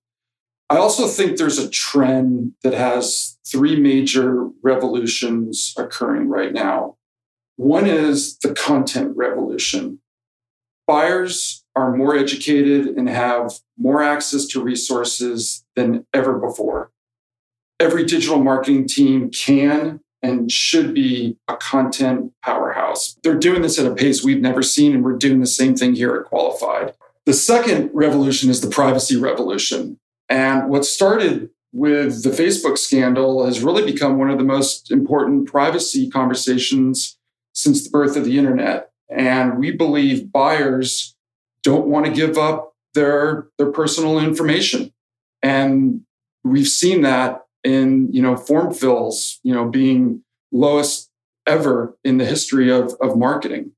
I 0.69 0.77
also 0.77 1.07
think 1.07 1.37
there's 1.37 1.59
a 1.59 1.69
trend 1.69 2.53
that 2.63 2.73
has 2.73 3.37
three 3.45 3.79
major 3.79 4.47
revolutions 4.63 5.73
occurring 5.77 6.29
right 6.29 6.53
now. 6.53 6.97
One 7.57 7.85
is 7.85 8.37
the 8.39 8.53
content 8.53 9.15
revolution. 9.15 9.99
Buyers 10.87 11.63
are 11.75 11.95
more 11.95 12.15
educated 12.15 12.87
and 12.87 13.07
have 13.07 13.53
more 13.77 14.01
access 14.01 14.45
to 14.47 14.63
resources 14.63 15.63
than 15.75 16.05
ever 16.13 16.39
before. 16.39 16.91
Every 17.79 18.05
digital 18.05 18.43
marketing 18.43 18.87
team 18.87 19.29
can 19.29 19.99
and 20.21 20.49
should 20.49 20.93
be 20.93 21.37
a 21.47 21.57
content 21.57 22.31
powerhouse. 22.43 23.17
They're 23.23 23.37
doing 23.37 23.61
this 23.61 23.77
at 23.77 23.85
a 23.85 23.93
pace 23.93 24.23
we've 24.23 24.41
never 24.41 24.63
seen, 24.63 24.93
and 24.93 25.03
we're 25.03 25.17
doing 25.17 25.41
the 25.41 25.45
same 25.45 25.75
thing 25.75 25.95
here 25.95 26.15
at 26.15 26.25
Qualified. 26.25 26.93
The 27.25 27.33
second 27.33 27.89
revolution 27.93 28.49
is 28.49 28.61
the 28.61 28.69
privacy 28.69 29.15
revolution. 29.15 29.99
And 30.29 30.69
what 30.69 30.85
started 30.85 31.49
with 31.71 32.23
the 32.23 32.29
Facebook 32.29 32.77
scandal 32.77 33.45
has 33.45 33.63
really 33.63 33.89
become 33.89 34.17
one 34.17 34.29
of 34.29 34.37
the 34.37 34.43
most 34.43 34.91
important 34.91 35.47
privacy 35.47 36.09
conversations 36.09 37.17
since 37.53 37.83
the 37.83 37.89
birth 37.89 38.15
of 38.15 38.25
the 38.25 38.37
internet. 38.37 38.91
And 39.09 39.57
we 39.57 39.71
believe 39.71 40.31
buyers 40.31 41.15
don't 41.63 41.87
want 41.87 42.05
to 42.05 42.11
give 42.11 42.37
up 42.37 42.75
their, 42.93 43.47
their 43.57 43.71
personal 43.71 44.19
information. 44.19 44.93
And 45.41 46.01
we've 46.43 46.67
seen 46.67 47.01
that 47.01 47.45
in, 47.63 48.11
you 48.11 48.21
know, 48.21 48.35
form 48.35 48.73
fills, 48.73 49.39
you 49.43 49.53
know, 49.53 49.69
being 49.69 50.23
lowest 50.51 51.09
ever 51.47 51.97
in 52.03 52.17
the 52.17 52.25
history 52.25 52.71
of, 52.71 52.93
of 53.01 53.17
marketing. 53.17 53.71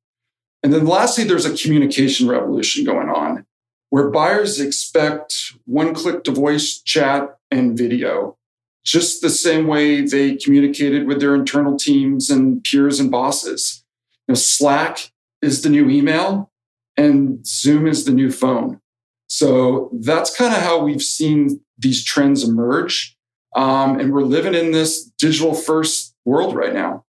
And 0.66 0.74
then 0.74 0.88
lastly, 0.88 1.26
there's 1.26 1.46
a 1.46 1.56
communication 1.56 2.28
revolution 2.28 2.84
going 2.86 3.08
on 3.08 3.46
where 3.92 4.10
buyers 4.10 4.60
expect 4.60 5.54
one 5.66 5.94
click 5.94 6.24
to 6.24 6.32
voice 6.32 6.82
chat 6.82 7.38
and 7.52 7.78
video, 7.78 8.36
just 8.84 9.22
the 9.22 9.30
same 9.30 9.68
way 9.68 10.02
they 10.02 10.36
communicated 10.38 11.06
with 11.06 11.20
their 11.20 11.36
internal 11.36 11.78
teams 11.78 12.32
and 12.32 12.64
peers 12.64 13.00
and 13.00 13.12
bosses. 13.12 13.84
You 14.28 14.32
know, 14.32 14.36
Slack 14.36 15.12
is 15.44 15.62
the 15.62 15.70
new 15.70 15.88
email 15.88 16.52
and 16.98 17.46
Zoom 17.46 17.86
is 17.86 18.06
the 18.06 18.12
new 18.12 18.32
phone. 18.32 18.82
So 19.30 19.92
that's 19.94 20.36
kind 20.36 20.56
of 20.56 20.64
how 20.64 20.84
we've 20.84 21.04
seen 21.04 21.62
these 21.78 22.04
trends 22.04 22.44
emerge. 22.44 23.16
Um, 23.56 24.00
and 24.00 24.12
we're 24.12 24.24
living 24.24 24.56
in 24.56 24.72
this 24.72 25.04
digital 25.20 25.54
first 25.54 26.16
world 26.26 26.56
right 26.56 26.74
now. 26.74 27.06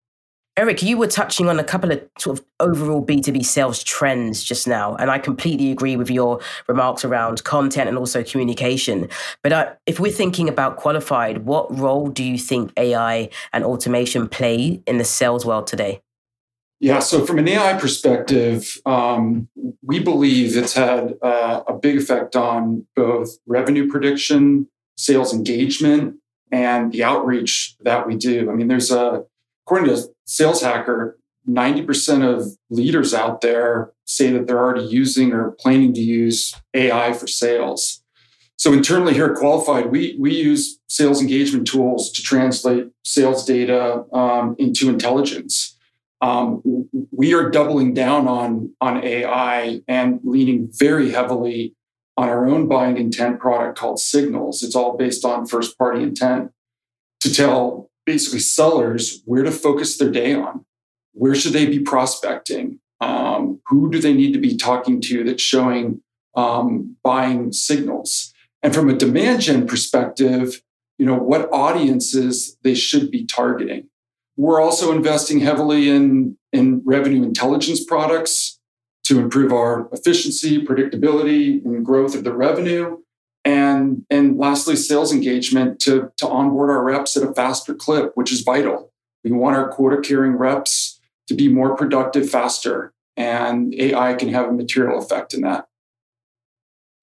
Eric, 0.57 0.81
you 0.81 0.97
were 0.97 1.07
touching 1.07 1.50
on 1.50 1.59
a 1.59 1.65
couple 1.65 1.91
of 1.91 2.01
sort 2.17 2.39
of 2.39 2.45
overall 2.62 3.05
B2B 3.05 3.43
sales 3.43 3.83
trends 3.83 4.41
just 4.41 4.69
now, 4.69 4.95
and 4.95 5.12
I 5.12 5.19
completely 5.19 5.69
agree 5.69 5.97
with 5.97 6.09
your 6.09 6.39
remarks 6.69 7.03
around 7.03 7.43
content 7.43 7.89
and 7.89 7.97
also 7.97 8.24
communication. 8.24 9.09
But 9.43 9.51
uh, 9.51 9.74
if 9.85 10.00
we're 10.00 10.13
thinking 10.13 10.47
about 10.47 10.77
qualified, 10.77 11.39
what 11.39 11.77
role 11.77 12.07
do 12.07 12.24
you 12.24 12.38
think 12.38 12.71
AI 12.77 13.29
and 13.51 13.65
automation 13.65 14.29
play 14.29 14.81
in 14.88 14.97
the 14.97 15.03
sales 15.03 15.45
world 15.45 15.67
today? 15.67 16.01
Yeah, 16.79 17.00
so 17.00 17.25
from 17.25 17.39
an 17.39 17.50
AI 17.50 17.74
perspective, 17.74 18.77
um, 18.85 19.50
we 19.81 20.00
believe 20.00 20.55
it's 20.55 20.74
had 20.74 21.15
uh, 21.21 21.63
a 21.67 21.74
big 21.74 21.97
effect 21.97 22.38
on 22.38 22.85
both 22.95 23.29
revenue 23.45 23.89
prediction, 23.89 24.69
sales 24.95 25.33
engagement, 25.33 26.15
and 26.50 26.93
the 26.93 27.03
outreach 27.03 27.75
that 27.81 28.07
we 28.07 28.15
do. 28.15 28.50
I 28.50 28.53
mean, 28.53 28.69
there's 28.69 28.91
a 28.91 29.25
according 29.65 29.95
to 29.95 30.07
Sales 30.25 30.62
Hacker, 30.62 31.17
90% 31.48 32.24
of 32.24 32.57
leaders 32.69 33.13
out 33.13 33.41
there 33.41 33.91
say 34.05 34.31
that 34.31 34.48
they're 34.48 34.60
already 34.60 34.86
using 34.86 35.31
or 35.31 35.51
planning 35.51 35.93
to 35.93 36.01
use 36.01 36.55
AI 36.74 37.13
for 37.13 37.27
sales. 37.27 38.03
So 38.57 38.74
internally 38.74 39.13
here 39.13 39.27
at 39.27 39.38
Qualified, 39.38 39.91
we, 39.91 40.15
we 40.19 40.34
use 40.34 40.79
sales 40.88 41.22
engagement 41.22 41.67
tools 41.67 42.12
to 42.13 42.22
translate 42.22 42.88
sales 43.03 43.45
data 43.45 44.05
um, 44.13 44.55
into 44.57 44.89
intelligence. 44.89 45.77
Um, 46.22 46.62
we 47.12 47.34
are 47.34 47.50
doubling 47.50 47.93
down 47.93 48.27
on, 48.27 48.74
on 48.81 49.03
AI 49.03 49.81
and 49.88 50.19
leaning 50.24 50.69
very 50.72 51.12
heavily 51.12 51.75
on 52.17 52.29
our 52.29 52.48
own 52.48 52.67
buying 52.67 52.98
intent 52.98 53.39
product 53.39 53.77
called 53.77 54.00
Signals. 54.00 54.63
It's 54.63 54.75
all 54.75 54.95
based 54.95 55.25
on 55.25 55.45
first 55.45 55.77
party 55.77 56.01
intent 56.01 56.51
to 57.19 57.34
tell 57.34 57.89
basically 58.05 58.39
sellers 58.39 59.21
where 59.25 59.43
to 59.43 59.51
focus 59.51 59.97
their 59.97 60.12
day 60.12 60.33
on. 60.33 60.65
Where 61.13 61.35
should 61.35 61.53
they 61.53 61.65
be 61.65 61.79
prospecting? 61.79 62.79
Um, 63.01 63.62
who 63.67 63.89
do 63.89 64.00
they 64.00 64.13
need 64.13 64.33
to 64.33 64.39
be 64.39 64.55
talking 64.55 65.01
to 65.01 65.24
that's 65.24 65.41
showing 65.43 66.01
um, 66.35 66.97
buying 67.03 67.51
signals? 67.51 68.33
And 68.63 68.74
from 68.74 68.89
a 68.89 68.97
demand 68.97 69.41
gen 69.41 69.67
perspective, 69.67 70.62
you 70.97 71.05
know 71.05 71.15
what 71.15 71.51
audiences 71.51 72.57
they 72.63 72.74
should 72.74 73.12
be 73.12 73.25
targeting. 73.25 73.89
We're 74.38 74.62
also 74.62 74.91
investing 74.91 75.39
heavily 75.39 75.89
in, 75.89 76.38
in 76.51 76.81
revenue 76.85 77.24
intelligence 77.24 77.83
products 77.83 78.59
to 79.05 79.19
improve 79.19 79.53
our 79.53 79.88
efficiency, 79.93 80.63
predictability, 80.65 81.63
and 81.63 81.85
growth 81.85 82.15
of 82.15 82.24
the 82.24 82.33
revenue. 82.33 82.97
And, 83.45 84.03
and 84.09 84.37
lastly, 84.37 84.75
sales 84.75 85.13
engagement 85.13 85.79
to, 85.81 86.11
to 86.17 86.27
onboard 86.27 86.71
our 86.71 86.83
reps 86.83 87.15
at 87.15 87.23
a 87.23 87.33
faster 87.33 87.75
clip, 87.75 88.11
which 88.15 88.31
is 88.31 88.41
vital. 88.41 88.91
We 89.23 89.31
want 89.31 89.55
our 89.55 89.69
quota 89.69 90.01
carrying 90.01 90.35
reps 90.35 90.99
to 91.27 91.35
be 91.35 91.47
more 91.47 91.75
productive 91.75 92.29
faster, 92.29 92.93
and 93.15 93.73
AI 93.75 94.15
can 94.15 94.29
have 94.29 94.47
a 94.47 94.51
material 94.51 94.99
effect 94.99 95.33
in 95.33 95.41
that. 95.41 95.67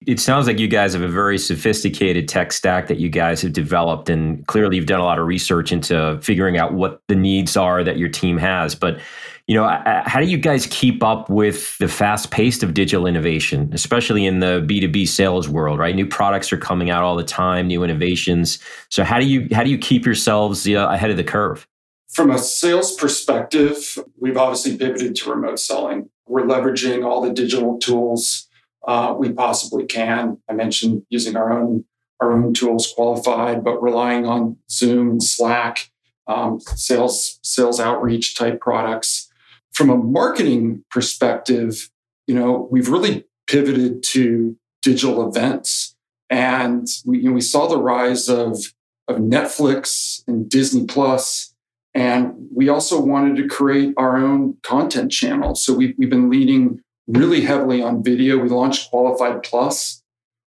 It 0.07 0.19
sounds 0.19 0.47
like 0.47 0.59
you 0.59 0.67
guys 0.67 0.93
have 0.93 1.01
a 1.01 1.07
very 1.07 1.37
sophisticated 1.37 2.27
tech 2.27 2.51
stack 2.51 2.87
that 2.87 2.99
you 2.99 3.09
guys 3.09 3.41
have 3.41 3.53
developed, 3.53 4.09
and 4.09 4.45
clearly 4.47 4.77
you've 4.77 4.85
done 4.85 4.99
a 4.99 5.03
lot 5.03 5.19
of 5.19 5.27
research 5.27 5.71
into 5.71 6.19
figuring 6.21 6.57
out 6.57 6.73
what 6.73 7.01
the 7.07 7.15
needs 7.15 7.55
are 7.57 7.83
that 7.83 7.97
your 7.97 8.09
team 8.09 8.37
has. 8.37 8.75
But 8.75 8.99
you 9.47 9.55
know, 9.55 9.67
how 10.05 10.21
do 10.21 10.25
you 10.25 10.37
guys 10.37 10.67
keep 10.67 11.03
up 11.03 11.29
with 11.29 11.77
the 11.77 11.89
fast 11.89 12.31
pace 12.31 12.63
of 12.63 12.73
digital 12.73 13.05
innovation, 13.05 13.69
especially 13.73 14.25
in 14.25 14.39
the 14.39 14.65
B2B 14.65 15.05
sales 15.05 15.49
world, 15.49 15.79
right? 15.79 15.93
New 15.93 16.07
products 16.07 16.53
are 16.53 16.57
coming 16.57 16.89
out 16.89 17.03
all 17.03 17.17
the 17.17 17.25
time, 17.25 17.67
new 17.67 17.83
innovations. 17.83 18.59
So 18.87 19.03
how 19.03 19.19
do 19.19 19.25
you 19.25 19.49
how 19.51 19.63
do 19.63 19.69
you 19.69 19.77
keep 19.77 20.05
yourselves 20.05 20.65
uh, 20.67 20.87
ahead 20.89 21.11
of 21.11 21.17
the 21.17 21.25
curve? 21.25 21.67
From 22.07 22.31
a 22.31 22.37
sales 22.37 22.95
perspective, 22.95 23.97
we've 24.17 24.37
obviously 24.37 24.77
pivoted 24.77 25.15
to 25.15 25.31
remote 25.31 25.59
selling. 25.59 26.09
We're 26.25 26.43
leveraging 26.43 27.05
all 27.05 27.21
the 27.21 27.33
digital 27.33 27.77
tools 27.79 28.47
uh, 28.87 29.15
we 29.17 29.31
possibly 29.31 29.85
can. 29.85 30.37
I 30.49 30.53
mentioned 30.53 31.03
using 31.09 31.35
our 31.35 31.51
own 31.51 31.85
our 32.19 32.31
own 32.31 32.53
tools 32.53 32.91
qualified, 32.95 33.63
but 33.63 33.81
relying 33.81 34.25
on 34.25 34.57
Zoom, 34.69 35.19
Slack, 35.19 35.89
um, 36.27 36.59
sales 36.61 37.39
sales 37.43 37.79
outreach 37.79 38.37
type 38.37 38.61
products 38.61 39.29
from 39.73 39.89
a 39.89 39.97
marketing 39.97 40.83
perspective, 40.91 41.89
you 42.27 42.35
know, 42.35 42.67
we've 42.71 42.89
really 42.89 43.25
pivoted 43.47 44.03
to 44.03 44.55
digital 44.83 45.27
events. 45.27 45.95
And 46.29 46.87
we, 47.05 47.17
you 47.17 47.29
know, 47.29 47.33
we 47.33 47.41
saw 47.41 47.67
the 47.67 47.77
rise 47.77 48.29
of, 48.29 48.59
of 49.07 49.17
Netflix 49.17 50.23
and 50.27 50.47
Disney 50.47 50.85
Plus, 50.85 51.53
And 51.93 52.33
we 52.53 52.69
also 52.69 52.99
wanted 52.99 53.35
to 53.37 53.47
create 53.47 53.93
our 53.97 54.17
own 54.17 54.57
content 54.63 55.11
channel. 55.11 55.55
So 55.55 55.73
we've, 55.73 55.93
we've 55.97 56.09
been 56.09 56.29
leading 56.29 56.81
really 57.07 57.41
heavily 57.41 57.81
on 57.81 58.03
video. 58.03 58.37
We 58.37 58.49
launched 58.49 58.89
Qualified 58.89 59.43
Plus, 59.43 60.01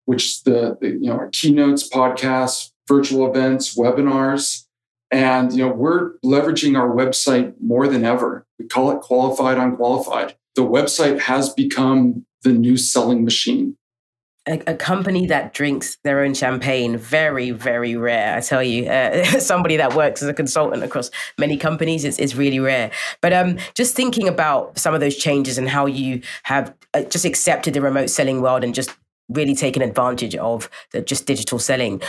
which 0.05 0.25
is 0.25 0.41
the, 0.41 0.77
the 0.81 0.89
you 0.89 1.08
know, 1.08 1.13
our 1.13 1.29
keynotes, 1.29 1.89
podcasts, 1.89 2.72
virtual 2.88 3.29
events, 3.29 3.75
webinars. 3.75 4.65
And 5.12 5.51
you 5.53 5.65
know, 5.65 5.74
we're 5.74 6.13
leveraging 6.25 6.77
our 6.77 6.89
website 6.89 7.53
more 7.62 7.88
than 7.88 8.05
ever. 8.05 8.46
We 8.58 8.67
call 8.67 8.91
it 8.91 9.01
qualified 9.01 9.58
unqualified. 9.58 10.36
The 10.55 10.63
website 10.63 11.20
has 11.22 11.53
become 11.53 12.25
the 12.43 12.51
new 12.51 12.77
selling 12.77 13.24
machine. 13.24 13.77
A, 14.48 14.60
a, 14.65 14.75
company 14.75 15.27
that 15.27 15.53
drinks 15.53 15.98
their 16.03 16.24
own 16.24 16.33
champagne 16.33 16.98
very 16.98 17.51
very 17.51 17.95
rare 17.95 18.36
i 18.36 18.41
tell 18.41 18.63
you. 18.63 18.89
Uh, 18.89 19.24
somebody 19.39 19.77
that 19.77 19.93
works 19.93 20.24
as 20.24 20.29
a 20.29 20.33
consultant 20.33 20.82
across 20.84 21.12
many 21.38 21.58
companies 21.58 22.04
is, 22.04 22.17
is 22.17 22.36
really 22.36 22.60
rare. 22.60 22.89
But 23.21 23.34
um, 23.34 23.58
just 23.75 23.95
thinking 23.95 24.27
about 24.27 24.80
some 24.80 24.95
of 24.95 24.99
those 24.99 25.15
changes 25.15 25.60
and 25.60 25.69
how 25.69 25.86
you 25.86 26.21
have 26.43 26.73
uh, 26.95 27.04
just 27.04 27.23
accepted 27.23 27.75
the 27.75 27.82
remote 27.82 28.10
selling 28.10 28.41
world 28.41 28.63
and 28.63 28.73
just 28.73 28.89
really 29.30 29.56
taken 29.56 29.84
advantage 29.84 30.36
of 30.36 30.69
the 30.91 31.01
just 31.01 31.27
digital 31.27 31.60
selling 31.60 32.01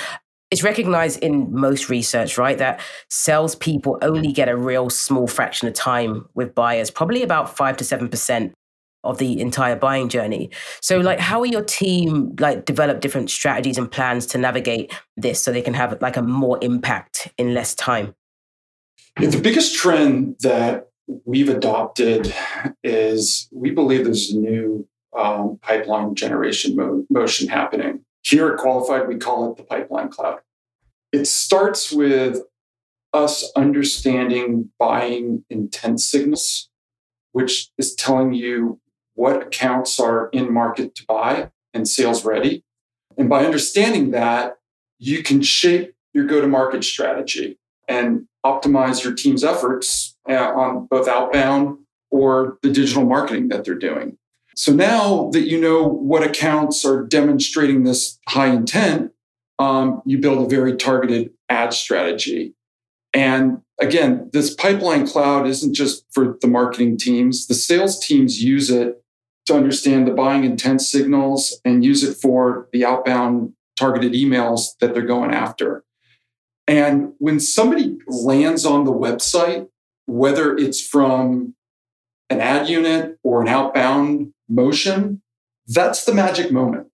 it's 0.52 0.62
recognized 0.62 1.18
in 1.20 1.50
most 1.50 1.88
research, 1.88 2.36
right, 2.36 2.58
that 2.58 2.78
salespeople 3.08 3.98
only 4.02 4.32
get 4.32 4.50
a 4.50 4.56
real 4.56 4.90
small 4.90 5.26
fraction 5.26 5.66
of 5.66 5.72
time 5.72 6.28
with 6.34 6.54
buyers, 6.54 6.90
probably 6.90 7.22
about 7.22 7.56
five 7.56 7.78
to 7.78 7.84
seven 7.84 8.10
percent 8.10 8.52
of 9.04 9.18
the 9.18 9.40
entire 9.40 9.76
buying 9.76 10.08
journey. 10.08 10.50
So, 10.80 10.98
like, 10.98 11.18
how 11.18 11.40
are 11.40 11.46
your 11.46 11.64
team 11.64 12.34
like 12.38 12.64
develop 12.64 13.00
different 13.00 13.30
strategies 13.30 13.78
and 13.78 13.90
plans 13.90 14.26
to 14.26 14.38
navigate 14.38 14.92
this 15.16 15.42
so 15.42 15.52
they 15.52 15.62
can 15.62 15.74
have 15.74 16.00
like 16.00 16.16
a 16.16 16.22
more 16.22 16.58
impact 16.62 17.28
in 17.38 17.54
less 17.54 17.74
time? 17.74 18.14
The 19.16 19.40
biggest 19.40 19.76
trend 19.76 20.36
that 20.40 20.88
we've 21.24 21.48
adopted 21.48 22.32
is 22.82 23.48
we 23.52 23.70
believe 23.70 24.04
there's 24.04 24.30
a 24.30 24.38
new 24.38 24.88
um, 25.16 25.58
pipeline 25.62 26.14
generation 26.14 26.76
mo- 26.76 27.04
motion 27.10 27.48
happening. 27.48 28.04
Here 28.22 28.48
at 28.50 28.58
Qualified, 28.58 29.08
we 29.08 29.16
call 29.16 29.50
it 29.50 29.56
the 29.56 29.64
pipeline 29.64 30.08
cloud. 30.08 30.40
It 31.12 31.26
starts 31.26 31.92
with 31.92 32.38
us 33.12 33.50
understanding 33.56 34.70
buying 34.78 35.44
intent 35.50 36.00
signals, 36.00 36.70
which 37.32 37.70
is 37.76 37.94
telling 37.94 38.32
you 38.32 38.80
what 39.22 39.40
accounts 39.40 40.00
are 40.00 40.28
in 40.32 40.52
market 40.52 40.96
to 40.96 41.04
buy 41.06 41.48
and 41.72 41.86
sales 41.86 42.24
ready. 42.24 42.64
And 43.16 43.28
by 43.28 43.44
understanding 43.44 44.10
that, 44.10 44.58
you 44.98 45.22
can 45.22 45.42
shape 45.42 45.94
your 46.12 46.26
go 46.26 46.40
to 46.40 46.48
market 46.48 46.82
strategy 46.82 47.56
and 47.86 48.26
optimize 48.44 49.04
your 49.04 49.14
team's 49.14 49.44
efforts 49.44 50.16
uh, 50.28 50.34
on 50.34 50.88
both 50.90 51.06
outbound 51.06 51.78
or 52.10 52.58
the 52.62 52.72
digital 52.72 53.04
marketing 53.04 53.46
that 53.50 53.64
they're 53.64 53.76
doing. 53.76 54.18
So 54.56 54.72
now 54.72 55.30
that 55.30 55.42
you 55.42 55.60
know 55.60 55.84
what 55.86 56.24
accounts 56.24 56.84
are 56.84 57.04
demonstrating 57.04 57.84
this 57.84 58.18
high 58.28 58.48
intent, 58.48 59.12
um, 59.60 60.02
you 60.04 60.18
build 60.18 60.44
a 60.44 60.50
very 60.50 60.76
targeted 60.76 61.30
ad 61.48 61.72
strategy. 61.72 62.54
And 63.14 63.62
again, 63.80 64.30
this 64.32 64.52
pipeline 64.52 65.06
cloud 65.06 65.46
isn't 65.46 65.74
just 65.74 66.06
for 66.10 66.36
the 66.40 66.48
marketing 66.48 66.96
teams, 66.96 67.46
the 67.46 67.54
sales 67.54 68.04
teams 68.04 68.42
use 68.42 68.68
it 68.68 68.98
to 69.46 69.54
understand 69.54 70.06
the 70.06 70.12
buying 70.12 70.44
intent 70.44 70.80
signals 70.80 71.60
and 71.64 71.84
use 71.84 72.02
it 72.02 72.14
for 72.14 72.68
the 72.72 72.84
outbound 72.84 73.52
targeted 73.76 74.12
emails 74.12 74.78
that 74.80 74.94
they're 74.94 75.02
going 75.02 75.32
after. 75.32 75.84
And 76.68 77.12
when 77.18 77.40
somebody 77.40 77.98
lands 78.06 78.64
on 78.64 78.84
the 78.84 78.92
website, 78.92 79.68
whether 80.06 80.56
it's 80.56 80.80
from 80.80 81.54
an 82.30 82.40
ad 82.40 82.68
unit 82.68 83.18
or 83.22 83.42
an 83.42 83.48
outbound 83.48 84.32
motion, 84.48 85.22
that's 85.66 86.04
the 86.04 86.14
magic 86.14 86.52
moment. 86.52 86.88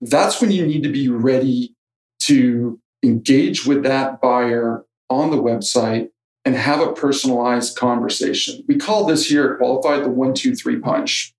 That's 0.00 0.40
when 0.40 0.50
you 0.50 0.66
need 0.66 0.82
to 0.82 0.92
be 0.92 1.08
ready 1.08 1.74
to 2.20 2.80
engage 3.02 3.66
with 3.66 3.82
that 3.84 4.20
buyer 4.20 4.84
on 5.08 5.30
the 5.30 5.42
website 5.42 6.08
and 6.44 6.54
have 6.54 6.80
a 6.80 6.92
personalized 6.92 7.76
conversation. 7.76 8.64
We 8.68 8.76
call 8.76 9.06
this 9.06 9.26
here 9.28 9.56
qualified 9.56 10.04
the 10.04 10.10
one, 10.10 10.34
two, 10.34 10.54
three 10.54 10.78
punch. 10.78 11.34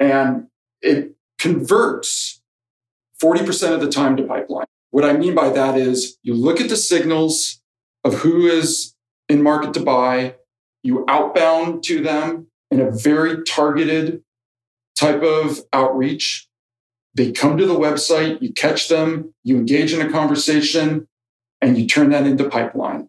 And 0.00 0.48
it 0.82 1.14
converts 1.38 2.40
40% 3.22 3.74
of 3.74 3.80
the 3.80 3.90
time 3.90 4.16
to 4.16 4.24
pipeline. 4.24 4.66
What 4.90 5.04
I 5.04 5.14
mean 5.14 5.34
by 5.34 5.50
that 5.50 5.76
is 5.76 6.18
you 6.22 6.34
look 6.34 6.60
at 6.60 6.68
the 6.68 6.76
signals 6.76 7.60
of 8.04 8.14
who 8.14 8.46
is 8.46 8.94
in 9.28 9.42
market 9.42 9.74
to 9.74 9.80
buy, 9.80 10.36
you 10.82 11.04
outbound 11.08 11.82
to 11.84 12.02
them 12.02 12.48
in 12.70 12.80
a 12.80 12.90
very 12.90 13.42
targeted 13.44 14.22
type 14.96 15.22
of 15.22 15.60
outreach. 15.72 16.48
They 17.14 17.32
come 17.32 17.56
to 17.56 17.66
the 17.66 17.78
website, 17.78 18.42
you 18.42 18.52
catch 18.52 18.88
them, 18.88 19.34
you 19.42 19.56
engage 19.56 19.92
in 19.92 20.00
a 20.00 20.10
conversation, 20.10 21.08
and 21.60 21.78
you 21.78 21.86
turn 21.86 22.10
that 22.10 22.26
into 22.26 22.48
pipeline. 22.48 23.08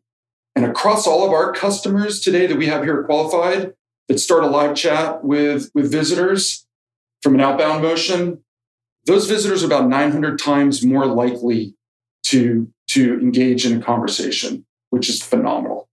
And 0.55 0.65
across 0.65 1.05
all 1.05 1.25
of 1.25 1.33
our 1.33 1.51
customers 1.51 2.21
today 2.21 2.47
that 2.47 2.57
we 2.57 2.67
have 2.67 2.83
here 2.83 3.03
qualified 3.03 3.73
that 4.07 4.19
start 4.19 4.43
a 4.43 4.47
live 4.47 4.75
chat 4.75 5.23
with, 5.23 5.69
with 5.73 5.91
visitors 5.91 6.64
from 7.25 7.33
an 7.33 7.41
outbound 7.41 7.81
motion, 7.81 8.43
those 9.07 9.25
visitors 9.25 9.63
are 9.63 9.65
about 9.65 9.89
900 9.89 10.37
times 10.37 10.85
more 10.85 11.07
likely 11.07 11.75
to, 12.27 12.71
to 12.89 13.19
engage 13.19 13.65
in 13.65 13.81
a 13.81 13.83
conversation, 13.83 14.63
which 14.91 15.09
is 15.09 15.23
phenomenal. 15.23 15.89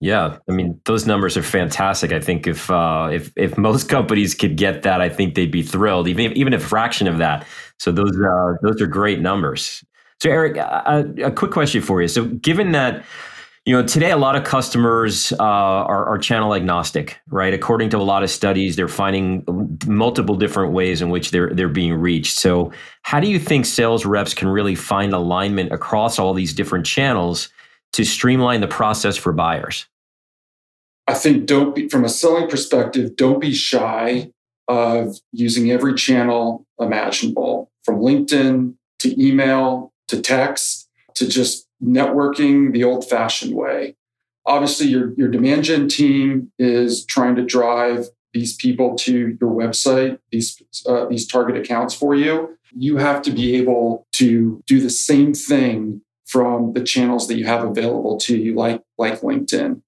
Yeah, 0.00 0.36
I 0.46 0.52
mean 0.52 0.78
those 0.84 1.06
numbers 1.06 1.38
are 1.38 1.42
fantastic. 1.42 2.12
I 2.12 2.20
think 2.20 2.46
if 2.46 2.70
uh, 2.70 3.08
if 3.10 3.32
if 3.36 3.56
most 3.56 3.88
companies 3.96 4.34
could 4.34 4.58
get 4.58 4.82
that, 4.82 5.00
I 5.00 5.08
think 5.08 5.34
they'd 5.34 5.50
be 5.50 5.62
thrilled, 5.62 6.06
even 6.06 6.32
even 6.36 6.52
a 6.52 6.58
fraction 6.58 7.06
of 7.06 7.16
that. 7.18 7.46
So 7.78 7.90
those 7.90 8.10
uh, 8.10 8.52
those 8.60 8.82
are 8.82 8.86
great 8.86 9.20
numbers. 9.20 9.82
So 10.20 10.28
Eric, 10.28 10.58
a, 10.58 11.06
a 11.24 11.30
quick 11.30 11.52
question 11.52 11.80
for 11.80 12.02
you. 12.02 12.08
So 12.08 12.26
given 12.26 12.72
that 12.72 13.02
You 13.66 13.74
know, 13.74 13.82
today 13.82 14.10
a 14.10 14.18
lot 14.18 14.36
of 14.36 14.44
customers 14.44 15.32
uh, 15.32 15.36
are, 15.38 16.04
are, 16.04 16.18
channel 16.18 16.54
agnostic, 16.54 17.18
right? 17.28 17.54
According 17.54 17.88
to 17.90 17.96
a 17.96 18.04
lot 18.04 18.22
of 18.22 18.28
studies, 18.28 18.76
they're 18.76 18.88
finding 18.88 19.42
multiple 19.86 20.36
different 20.36 20.74
ways 20.74 21.00
in 21.00 21.08
which 21.08 21.30
they're 21.30 21.48
they're 21.48 21.70
being 21.70 21.94
reached. 21.94 22.36
So, 22.36 22.72
how 23.04 23.20
do 23.20 23.26
you 23.26 23.38
think 23.38 23.64
sales 23.64 24.04
reps 24.04 24.34
can 24.34 24.48
really 24.48 24.74
find 24.74 25.14
alignment 25.14 25.72
across 25.72 26.18
all 26.18 26.34
these 26.34 26.52
different 26.52 26.84
channels 26.84 27.48
to 27.94 28.04
streamline 28.04 28.60
the 28.60 28.68
process 28.68 29.16
for 29.16 29.32
buyers? 29.32 29.86
I 31.06 31.14
think 31.14 31.46
don't 31.46 31.74
be 31.74 31.88
from 31.88 32.04
a 32.04 32.10
selling 32.10 32.50
perspective, 32.50 33.16
don't 33.16 33.40
be 33.40 33.54
shy 33.54 34.30
of 34.68 35.18
using 35.32 35.70
every 35.70 35.94
channel 35.94 36.66
imaginable, 36.78 37.70
from 37.82 38.00
LinkedIn 38.00 38.74
to 38.98 39.22
email 39.22 39.90
to 40.08 40.20
text 40.20 40.88
to 41.14 41.26
just 41.26 41.63
networking 41.84 42.72
the 42.72 42.84
old 42.84 43.08
fashioned 43.08 43.54
way. 43.54 43.96
Obviously, 44.46 44.86
your, 44.86 45.14
your 45.14 45.28
demand 45.28 45.64
gen 45.64 45.88
team 45.88 46.52
is 46.58 47.04
trying 47.06 47.36
to 47.36 47.44
drive 47.44 48.08
these 48.32 48.56
people 48.56 48.94
to 48.96 49.36
your 49.40 49.50
website, 49.50 50.18
these, 50.30 50.60
uh, 50.86 51.06
these 51.06 51.26
target 51.26 51.56
accounts 51.56 51.94
for 51.94 52.14
you. 52.14 52.56
You 52.76 52.96
have 52.96 53.22
to 53.22 53.30
be 53.30 53.54
able 53.56 54.06
to 54.12 54.62
do 54.66 54.80
the 54.80 54.90
same 54.90 55.32
thing 55.34 56.02
from 56.26 56.72
the 56.72 56.82
channels 56.82 57.28
that 57.28 57.36
you 57.36 57.44
have 57.46 57.64
available 57.64 58.18
to 58.18 58.36
you, 58.36 58.54
like, 58.54 58.82
like 58.98 59.20
LinkedIn. 59.20 59.82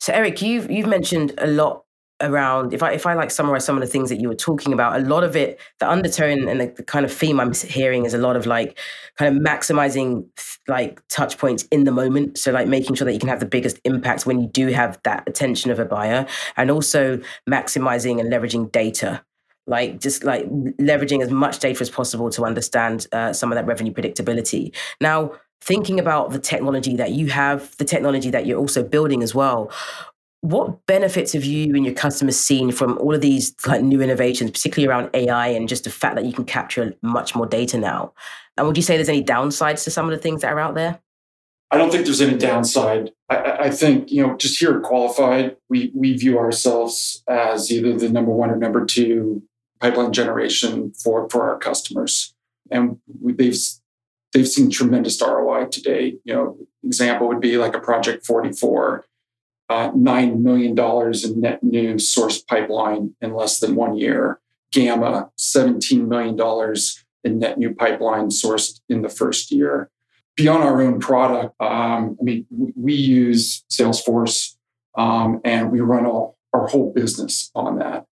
So, 0.00 0.12
Eric, 0.12 0.42
you've 0.42 0.70
you've 0.70 0.86
mentioned 0.86 1.32
a 1.38 1.46
lot 1.46 1.83
around 2.20 2.72
if 2.72 2.82
I 2.82 2.92
if 2.92 3.06
I 3.06 3.14
like 3.14 3.30
summarize 3.30 3.64
some 3.64 3.76
of 3.76 3.80
the 3.80 3.86
things 3.86 4.08
that 4.08 4.20
you 4.20 4.28
were 4.28 4.34
talking 4.34 4.72
about, 4.72 5.00
a 5.00 5.04
lot 5.04 5.24
of 5.24 5.36
it, 5.36 5.58
the 5.80 5.88
undertone 5.88 6.48
and 6.48 6.60
the, 6.60 6.66
the, 6.76 6.82
kind 6.82 7.04
of 7.04 7.12
theme 7.12 7.40
I'm 7.40 7.52
hearing 7.52 8.04
is 8.04 8.14
a 8.14 8.18
lot 8.18 8.36
of 8.36 8.46
like 8.46 8.78
kind 9.18 9.36
of 9.36 9.42
maximizing 9.42 10.26
like 10.68 11.00
touch 11.08 11.38
points 11.38 11.64
in 11.64 11.84
the 11.84 11.92
moment. 11.92 12.38
So 12.38 12.52
like 12.52 12.68
making 12.68 12.94
sure 12.96 13.04
that 13.04 13.12
you 13.12 13.18
can 13.18 13.28
have 13.28 13.40
the 13.40 13.46
biggest 13.46 13.80
impact 13.84 14.26
when 14.26 14.40
you 14.40 14.46
do 14.46 14.68
have 14.68 14.98
that 15.04 15.24
attention 15.28 15.70
of 15.70 15.78
a 15.78 15.84
buyer, 15.84 16.26
and 16.56 16.70
also 16.70 17.20
maximizing 17.48 18.20
and 18.20 18.32
leveraging 18.32 18.70
data. 18.70 19.22
Like 19.66 20.00
just 20.00 20.24
like 20.24 20.46
leveraging 20.50 21.22
as 21.22 21.30
much 21.30 21.58
data 21.58 21.80
as 21.80 21.90
possible 21.90 22.28
to 22.30 22.44
understand 22.44 23.06
uh, 23.12 23.32
some 23.32 23.50
of 23.50 23.56
that 23.56 23.66
revenue 23.66 23.92
predictability. 23.92 24.74
Now, 25.00 25.32
thinking 25.62 25.98
about 25.98 26.30
the 26.30 26.38
technology 26.38 26.96
that 26.96 27.12
you 27.12 27.28
have, 27.28 27.74
the 27.78 27.84
technology 27.86 28.28
that 28.28 28.44
you're 28.44 28.58
also 28.58 28.82
building 28.82 29.22
as 29.22 29.34
well, 29.34 29.72
what 30.44 30.84
benefits 30.84 31.32
have 31.32 31.46
you 31.46 31.74
and 31.74 31.86
your 31.86 31.94
customers 31.94 32.38
seen 32.38 32.70
from 32.70 32.98
all 32.98 33.14
of 33.14 33.22
these 33.22 33.54
like 33.66 33.80
new 33.80 34.02
innovations, 34.02 34.50
particularly 34.50 34.86
around 34.86 35.08
AI 35.14 35.48
and 35.48 35.70
just 35.70 35.84
the 35.84 35.90
fact 35.90 36.16
that 36.16 36.26
you 36.26 36.34
can 36.34 36.44
capture 36.44 36.94
much 37.00 37.34
more 37.34 37.46
data 37.46 37.78
now? 37.78 38.12
And 38.58 38.66
would 38.66 38.76
you 38.76 38.82
say 38.82 38.96
there's 38.96 39.08
any 39.08 39.24
downsides 39.24 39.84
to 39.84 39.90
some 39.90 40.04
of 40.04 40.10
the 40.10 40.20
things 40.20 40.42
that 40.42 40.52
are 40.52 40.60
out 40.60 40.74
there? 40.74 41.00
I 41.70 41.78
don't 41.78 41.90
think 41.90 42.04
there's 42.04 42.20
any 42.20 42.36
downside. 42.36 43.10
I, 43.30 43.36
I, 43.52 43.70
think, 43.70 44.12
you 44.12 44.24
know, 44.24 44.36
just 44.36 44.60
here 44.60 44.76
at 44.76 44.82
Qualified, 44.82 45.56
we, 45.70 45.90
we 45.94 46.14
view 46.14 46.38
ourselves 46.38 47.24
as 47.26 47.72
either 47.72 47.96
the 47.96 48.10
number 48.10 48.30
one 48.30 48.50
or 48.50 48.56
number 48.56 48.84
two 48.84 49.42
pipeline 49.80 50.12
generation 50.12 50.92
for, 50.92 51.26
for 51.30 51.48
our 51.48 51.56
customers. 51.56 52.34
And 52.70 52.98
we, 53.18 53.32
they've, 53.32 53.56
they've 54.34 54.46
seen 54.46 54.68
tremendous 54.68 55.22
ROI 55.22 55.68
today. 55.68 56.18
You 56.24 56.34
know, 56.34 56.58
example 56.84 57.28
would 57.28 57.40
be 57.40 57.56
like 57.56 57.74
a 57.74 57.80
Project 57.80 58.26
44 58.26 59.06
uh, 59.68 59.90
$9 59.92 60.40
million 60.40 60.78
in 60.78 61.40
net 61.40 61.62
new 61.62 61.98
source 61.98 62.42
pipeline 62.42 63.14
in 63.20 63.34
less 63.34 63.60
than 63.60 63.74
one 63.74 63.96
year. 63.96 64.40
Gamma, 64.72 65.30
$17 65.38 66.06
million 66.08 66.76
in 67.22 67.38
net 67.38 67.58
new 67.58 67.74
pipeline 67.74 68.28
sourced 68.28 68.80
in 68.88 69.02
the 69.02 69.08
first 69.08 69.50
year. 69.50 69.90
Beyond 70.36 70.64
our 70.64 70.82
own 70.82 70.98
product, 70.98 71.54
um, 71.60 72.16
I 72.20 72.22
mean, 72.22 72.46
we 72.50 72.94
use 72.94 73.64
Salesforce 73.70 74.56
um, 74.96 75.40
and 75.44 75.70
we 75.70 75.80
run 75.80 76.06
all, 76.06 76.36
our 76.52 76.66
whole 76.66 76.92
business 76.92 77.50
on 77.54 77.78
that. 77.78 78.06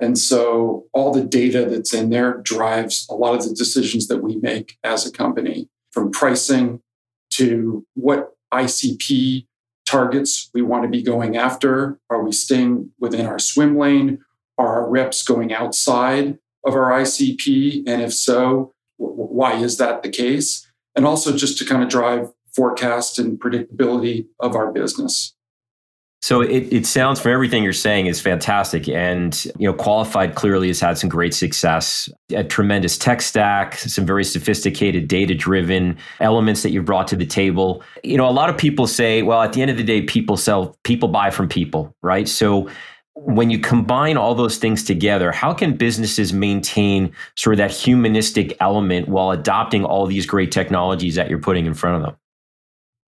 And 0.00 0.18
so 0.18 0.86
all 0.92 1.12
the 1.12 1.24
data 1.24 1.64
that's 1.64 1.94
in 1.94 2.10
there 2.10 2.38
drives 2.38 3.06
a 3.10 3.14
lot 3.14 3.34
of 3.34 3.48
the 3.48 3.54
decisions 3.54 4.08
that 4.08 4.22
we 4.22 4.36
make 4.36 4.76
as 4.84 5.06
a 5.06 5.12
company, 5.12 5.68
from 5.92 6.10
pricing 6.10 6.80
to 7.30 7.86
what 7.94 8.34
ICP 8.52 9.45
targets 9.86 10.50
we 10.52 10.62
want 10.62 10.82
to 10.82 10.88
be 10.88 11.02
going 11.02 11.36
after? 11.36 11.98
Are 12.10 12.22
we 12.22 12.32
staying 12.32 12.90
within 12.98 13.26
our 13.26 13.38
swim 13.38 13.78
lane? 13.78 14.18
Are 14.58 14.82
our 14.82 14.90
reps 14.90 15.22
going 15.22 15.52
outside 15.52 16.38
of 16.64 16.74
our 16.74 16.90
ICP? 16.90 17.84
And 17.86 18.02
if 18.02 18.12
so, 18.12 18.74
why 18.96 19.54
is 19.54 19.78
that 19.78 20.02
the 20.02 20.08
case? 20.08 20.66
And 20.94 21.06
also 21.06 21.36
just 21.36 21.58
to 21.58 21.64
kind 21.64 21.82
of 21.82 21.88
drive 21.88 22.32
forecast 22.54 23.18
and 23.18 23.38
predictability 23.38 24.26
of 24.40 24.56
our 24.56 24.72
business. 24.72 25.35
So 26.26 26.40
it, 26.40 26.72
it 26.72 26.86
sounds 26.86 27.20
from 27.20 27.30
everything 27.30 27.62
you're 27.62 27.72
saying 27.72 28.06
is 28.06 28.20
fantastic. 28.20 28.88
And, 28.88 29.44
you 29.60 29.68
know, 29.68 29.72
Qualified 29.72 30.34
clearly 30.34 30.66
has 30.66 30.80
had 30.80 30.98
some 30.98 31.08
great 31.08 31.32
success, 31.32 32.08
a 32.34 32.42
tremendous 32.42 32.98
tech 32.98 33.22
stack, 33.22 33.76
some 33.76 34.04
very 34.04 34.24
sophisticated 34.24 35.06
data 35.06 35.36
driven 35.36 35.96
elements 36.18 36.64
that 36.64 36.72
you've 36.72 36.84
brought 36.84 37.06
to 37.06 37.16
the 37.16 37.26
table. 37.26 37.80
You 38.02 38.16
know, 38.16 38.28
a 38.28 38.34
lot 38.34 38.50
of 38.50 38.58
people 38.58 38.88
say, 38.88 39.22
well, 39.22 39.40
at 39.40 39.52
the 39.52 39.62
end 39.62 39.70
of 39.70 39.76
the 39.76 39.84
day, 39.84 40.02
people 40.02 40.36
sell, 40.36 40.76
people 40.82 41.08
buy 41.08 41.30
from 41.30 41.48
people, 41.48 41.94
right? 42.02 42.26
So 42.26 42.68
when 43.14 43.48
you 43.48 43.60
combine 43.60 44.16
all 44.16 44.34
those 44.34 44.58
things 44.58 44.82
together, 44.82 45.30
how 45.30 45.54
can 45.54 45.76
businesses 45.76 46.32
maintain 46.32 47.12
sort 47.36 47.54
of 47.54 47.58
that 47.58 47.70
humanistic 47.70 48.56
element 48.58 49.06
while 49.06 49.30
adopting 49.30 49.84
all 49.84 50.06
these 50.08 50.26
great 50.26 50.50
technologies 50.50 51.14
that 51.14 51.30
you're 51.30 51.38
putting 51.38 51.66
in 51.66 51.74
front 51.74 51.98
of 51.98 52.02
them? 52.02 52.16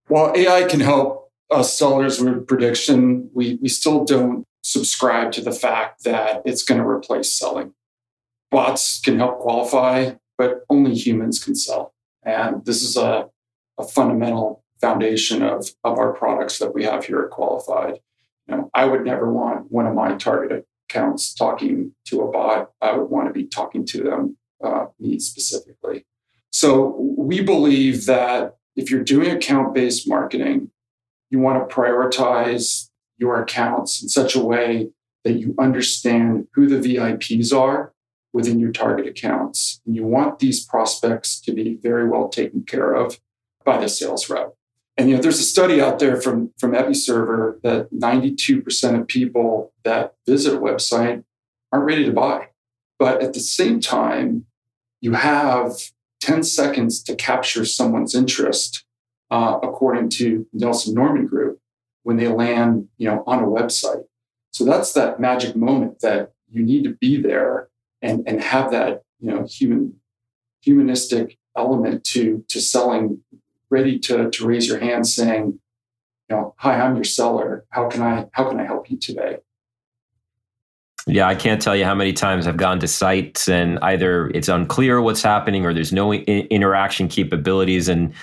Well, 0.08 0.34
AI 0.38 0.66
can 0.66 0.82
help 0.82 1.27
us 1.50 1.74
sellers 1.74 2.22
with 2.22 2.48
prediction, 2.48 3.30
we, 3.34 3.58
we 3.62 3.70
still 3.70 4.04
don't 4.04 4.46
subscribe 4.64 5.32
to 5.32 5.42
the 5.42 5.52
fact 5.52 6.04
that 6.04 6.42
it's 6.46 6.64
going 6.64 6.80
to 6.80 6.88
replace 6.88 7.32
selling. 7.32 7.74
Bots 8.52 9.00
can 9.02 9.18
help 9.18 9.40
qualify, 9.40 10.12
but 10.38 10.62
only 10.70 10.94
humans 10.94 11.44
can 11.44 11.56
sell. 11.56 11.94
And 12.24 12.66
this 12.66 12.82
is 12.82 12.98
a, 12.98 13.30
a 13.78 13.84
fundamental 13.84 14.64
foundation 14.82 15.42
of, 15.42 15.70
of 15.84 15.98
our 15.98 16.14
products 16.14 16.60
that 16.60 16.74
we 16.74 16.84
have 16.84 17.06
here 17.06 17.22
at 17.22 17.32
Qualified. 17.32 18.00
You 18.48 18.58
know, 18.58 18.70
I 18.74 18.86
would 18.86 19.06
never 19.06 19.32
want 19.32 19.72
one 19.72 19.88
of 19.88 19.96
my 19.96 20.16
target 20.16 20.66
accounts 20.90 21.34
talking 21.34 21.94
to 22.06 22.22
a 22.22 22.32
bot. 22.32 22.72
I 22.82 22.94
would 22.94 23.10
want 23.10 23.28
to 23.28 23.34
be 23.34 23.46
talking 23.46 23.86
to 23.88 24.04
them, 24.04 24.38
uh, 24.64 24.86
me 25.00 25.20
specifically. 25.20 26.06
So 26.52 26.96
we 27.18 27.42
believe 27.42 28.06
that 28.06 28.56
if 28.76 28.90
you're 28.90 29.04
doing 29.04 29.32
account 29.32 29.74
based 29.74 30.08
marketing, 30.08 30.72
you 31.30 31.40
want 31.40 31.68
to 31.68 31.76
prioritize 31.76 32.90
your 33.18 33.42
accounts 33.42 34.02
in 34.02 34.10
such 34.10 34.36
a 34.36 34.44
way 34.44 34.90
that 35.24 35.34
you 35.34 35.56
understand 35.60 36.48
who 36.54 36.68
the 36.68 36.78
VIPs 36.78 37.54
are 37.54 37.94
within 38.34 38.60
your 38.60 38.72
target 38.72 39.08
accounts. 39.08 39.82
And 39.86 39.96
you 39.96 40.04
want 40.04 40.40
these 40.40 40.64
prospects 40.64 41.40
to 41.42 41.52
be 41.52 41.78
very 41.82 42.08
well 42.08 42.30
taken 42.30 42.64
care 42.64 42.94
of 42.94 43.20
by 43.66 43.78
the 43.78 43.90
sales 43.90 44.30
rep. 44.30 44.54
And 44.96 45.10
you 45.10 45.16
know, 45.16 45.22
there's 45.22 45.40
a 45.40 45.44
study 45.44 45.82
out 45.82 46.00
there 46.00 46.20
from, 46.20 46.52
from 46.58 46.72
Episerver 46.72 47.62
that 47.62 47.92
92% 47.92 49.00
of 49.00 49.08
people 49.08 49.74
that 49.84 50.16
visit 50.26 50.56
a 50.56 50.60
website 50.60 51.24
aren't 51.72 51.86
ready 51.86 52.06
to 52.06 52.12
buy. 52.12 52.50
But 52.98 53.22
at 53.22 53.34
the 53.34 53.40
same 53.40 53.80
time, 53.80 54.46
you 55.02 55.14
have 55.14 55.74
10 56.22 56.44
seconds 56.44 57.04
to 57.04 57.16
capture 57.16 57.66
someone's 57.66 58.16
interest 58.16 58.86
uh, 59.30 59.60
according 59.62 60.10
to 60.10 60.46
Nielsen 60.54 60.94
Norman 60.94 61.26
Group, 61.26 61.60
when 62.04 62.18
they 62.18 62.28
land, 62.28 62.88
you 62.98 63.08
know, 63.08 63.24
on 63.28 63.44
a 63.44 63.48
website. 63.48 64.04
So 64.52 64.64
that's 64.64 64.94
that 64.94 65.20
magic 65.20 65.56
moment 65.56 66.00
that 66.00 66.32
you 66.50 66.64
need 66.64 66.84
to 66.86 66.96
be 66.96 67.22
there 67.22 67.70
and 68.02 68.28
and 68.28 68.42
have 68.42 68.72
that, 68.72 69.04
you 69.20 69.30
know, 69.30 69.46
human 69.46 69.94
humanistic 70.62 71.38
element 71.56 72.04
to 72.06 72.44
to 72.48 72.62
selling, 72.62 73.22
ready 73.70 74.00
to 74.00 74.30
to 74.30 74.46
raise 74.46 74.68
your 74.68 74.80
hand, 74.80 75.08
saying, 75.08 75.60
you 76.30 76.36
know, 76.36 76.56
hi, 76.58 76.80
I'm 76.80 76.96
your 76.96 77.04
seller. 77.04 77.66
How 77.70 77.90
can 77.90 78.02
I 78.02 78.28
how 78.32 78.50
can 78.50 78.60
I 78.60 78.66
help 78.66 78.90
you 78.90 78.98
today? 78.98 79.38
Yeah, 81.08 81.28
I 81.28 81.36
can't 81.36 81.62
tell 81.62 81.76
you 81.76 81.86
how 81.86 81.96
many 81.96 82.12
times 82.12 82.48
I've 82.48 82.58
gone 82.58 82.80
to 82.82 82.88
sites 82.88 83.48
and 83.48 83.80
either 83.80 84.28
it's 84.30 84.50
unclear 84.50 85.02
what's 85.02 85.22
happening 85.22 85.66
or 85.66 85.74
there's 85.74 85.94
no 85.94 86.12
I- 86.12 86.48
interaction 86.50 87.08
capabilities 87.08 87.88
and 87.88 88.14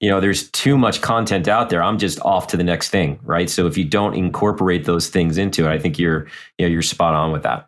you 0.00 0.10
know 0.10 0.20
there's 0.20 0.50
too 0.50 0.76
much 0.76 1.00
content 1.00 1.48
out 1.48 1.70
there. 1.70 1.82
I'm 1.82 1.98
just 1.98 2.20
off 2.20 2.46
to 2.48 2.56
the 2.56 2.64
next 2.64 2.88
thing 2.88 3.18
right? 3.22 3.48
So 3.48 3.66
if 3.66 3.76
you 3.76 3.84
don't 3.84 4.14
incorporate 4.14 4.84
those 4.84 5.08
things 5.08 5.38
into 5.38 5.66
it 5.66 5.70
i 5.70 5.78
think 5.78 5.98
you're 5.98 6.26
you 6.58 6.66
know 6.66 6.72
you're 6.72 6.82
spot 6.82 7.14
on 7.14 7.32
with 7.32 7.42
that. 7.42 7.66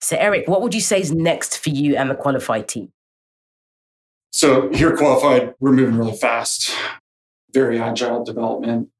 So 0.00 0.16
eric 0.16 0.48
what 0.48 0.62
would 0.62 0.74
you 0.74 0.80
say 0.80 1.00
is 1.00 1.12
next 1.12 1.58
for 1.58 1.70
you 1.70 1.96
and 1.96 2.10
the 2.10 2.14
qualified 2.14 2.68
team? 2.68 2.92
So 4.30 4.70
here 4.72 4.96
qualified 4.96 5.54
we're 5.60 5.72
moving 5.72 5.96
really 5.96 6.16
fast. 6.16 6.74
Very 7.52 7.80
agile 7.80 8.24
development 8.24 8.90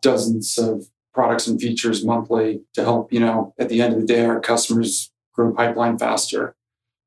dozens 0.00 0.56
of 0.58 0.88
products 1.12 1.46
and 1.46 1.60
features 1.60 2.04
monthly 2.04 2.62
to 2.74 2.82
help 2.82 3.12
you 3.12 3.20
know 3.20 3.54
at 3.58 3.68
the 3.68 3.82
end 3.82 3.92
of 3.94 4.00
the 4.00 4.06
day 4.06 4.24
our 4.24 4.40
customers 4.40 5.10
grow 5.34 5.52
pipeline 5.52 5.98
faster. 5.98 6.54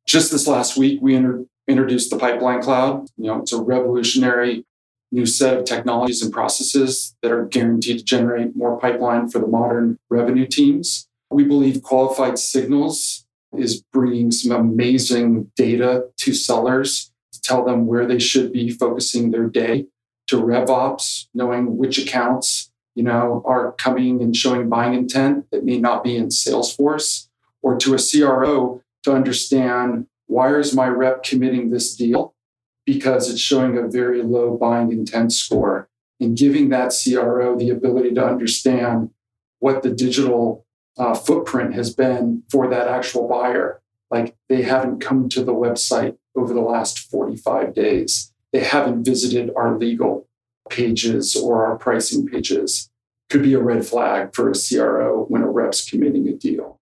Just 0.06 0.32
this 0.32 0.48
last 0.48 0.78
week 0.78 1.00
we 1.02 1.15
inter- 1.15 1.46
introduced 1.67 2.10
the 2.10 2.17
pipeline 2.17 2.62
cloud. 2.62 3.08
You 3.17 3.28
know 3.28 3.39
it's 3.39 3.54
a 3.54 3.62
revolutionary 3.62 4.65
new 5.13 5.26
set 5.26 5.58
of 5.58 5.63
technologies 5.63 6.21
and 6.21 6.34
processes 6.34 7.15
that 7.21 7.32
are 7.32 7.45
guaranteed 7.45 7.99
to 7.99 8.04
generate 8.04 8.56
more 8.56 8.80
pipeline 8.80 9.30
for 9.30 9.39
the 9.39 9.47
modern 9.47 9.97
revenue 10.10 10.47
teams. 10.47 11.08
We 11.30 11.43
believe 11.43 11.84
qualified 11.84 12.39
signals 12.39 13.26
is 13.56 13.84
bringing 13.93 14.32
some 14.32 14.52
amazing 14.52 15.52
data 15.56 16.06
to 16.17 16.34
sellers 16.34 17.12
to 17.32 17.41
tell 17.41 17.63
them 17.63 17.86
where 17.86 18.08
they 18.08 18.19
should 18.19 18.52
be 18.52 18.71
focusing 18.71 19.32
their 19.32 19.47
day, 19.47 19.86
to 20.28 20.38
RevOps, 20.38 21.28
knowing 21.34 21.78
which 21.78 21.99
accounts 21.99 22.71
you 22.95 23.04
know, 23.04 23.41
are 23.45 23.71
coming 23.73 24.21
and 24.21 24.36
showing 24.36 24.69
buying 24.69 24.93
intent 24.93 25.49
that 25.52 25.65
may 25.65 25.78
not 25.78 26.04
be 26.04 26.15
in 26.15 26.28
Salesforce, 26.28 27.28
or 27.62 27.78
to 27.78 27.95
a 27.95 27.97
CRO 27.97 28.82
to 29.04 29.12
understand 29.12 30.08
why 30.28 30.56
is 30.56 30.76
my 30.76 30.88
rep 30.88 31.23
committing 31.23 31.69
this 31.69 31.95
deal? 31.95 32.33
Because 32.86 33.30
it's 33.30 33.39
showing 33.39 33.78
a 33.78 33.88
very 33.88 34.22
low 34.22 34.58
buying 34.58 34.91
intent 34.91 35.32
score. 35.34 35.89
And 36.19 36.38
giving 36.38 36.69
that 36.69 36.93
CRO 36.93 37.58
the 37.58 37.69
ability 37.69 38.13
to 38.13 38.26
understand 38.26 39.10
what 39.60 39.84
the 39.84 39.89
digital 39.89 40.65
uh, 40.98 41.15
footprint 41.15 41.74
has 41.74 41.93
been 41.93 42.43
for 42.50 42.69
that 42.69 42.88
actual 42.88 43.28
buyer. 43.28 43.82
Like 44.12 44.36
they 44.48 44.62
haven't 44.62 45.00
come 45.00 45.28
to 45.30 45.43
the 45.43 45.54
website 45.54 46.17
over 46.36 46.54
the 46.54 46.62
last 46.62 47.00
45 47.00 47.74
days. 47.74 48.32
They 48.52 48.63
haven't 48.63 49.04
visited 49.04 49.52
our 49.56 49.78
legal 49.78 50.28
pages 50.69 51.36
or 51.36 51.65
our 51.65 51.78
pricing 51.78 52.28
pages 52.28 52.89
could 53.30 53.41
be 53.41 53.54
a 53.54 53.60
red 53.60 53.86
flag 53.86 54.34
for 54.36 54.50
a 54.50 54.54
CRO 54.54 55.26
when 55.28 55.41
a 55.41 55.50
rep's 55.50 55.89
committing 55.89 56.28
a 56.28 56.34
deal. 56.34 56.80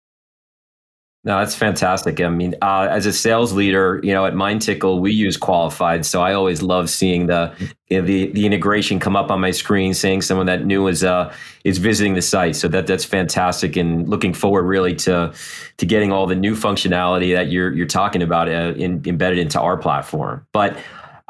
No, 1.24 1.38
that's 1.38 1.54
fantastic. 1.54 2.20
I 2.20 2.30
mean, 2.30 2.56
uh, 2.64 2.88
as 2.90 3.06
a 3.06 3.14
sales 3.14 3.54
leader, 3.54 4.00
you 4.02 4.12
know, 4.12 4.26
at 4.26 4.34
MindTickle, 4.34 5.00
we 5.00 5.12
use 5.12 5.38
qualified, 5.38 6.04
so 6.04 6.20
I 6.24 6.34
always 6.34 6.64
love 6.64 6.90
seeing 6.90 7.28
the 7.28 7.54
you 7.90 8.02
know, 8.02 8.08
the 8.08 8.32
the 8.32 8.44
integration 8.48 9.00
come 9.00 9.16
up 9.16 9.30
on 9.30 9.40
my 9.40 9.52
screen, 9.52 9.94
saying 9.94 10.24
someone 10.24 10.48
that 10.48 10.66
new 10.66 10.88
is 10.88 11.04
uh 11.04 11.32
is 11.64 11.78
visiting 11.78 12.16
the 12.16 12.24
site. 12.24 12.56
So 12.56 12.68
that 12.70 12.88
that's 12.88 13.06
fantastic, 13.06 13.76
and 13.76 14.10
looking 14.10 14.34
forward 14.34 14.64
really 14.64 14.96
to 14.96 15.32
to 15.78 15.86
getting 15.86 16.12
all 16.12 16.26
the 16.26 16.36
new 16.36 16.56
functionality 16.56 17.36
that 17.36 17.52
you're 17.52 17.72
you're 17.72 17.86
talking 17.86 18.24
about 18.24 18.50
uh, 18.50 18.74
in, 18.76 19.04
embedded 19.06 19.38
into 19.38 19.62
our 19.62 19.78
platform. 19.78 20.48
But 20.54 20.76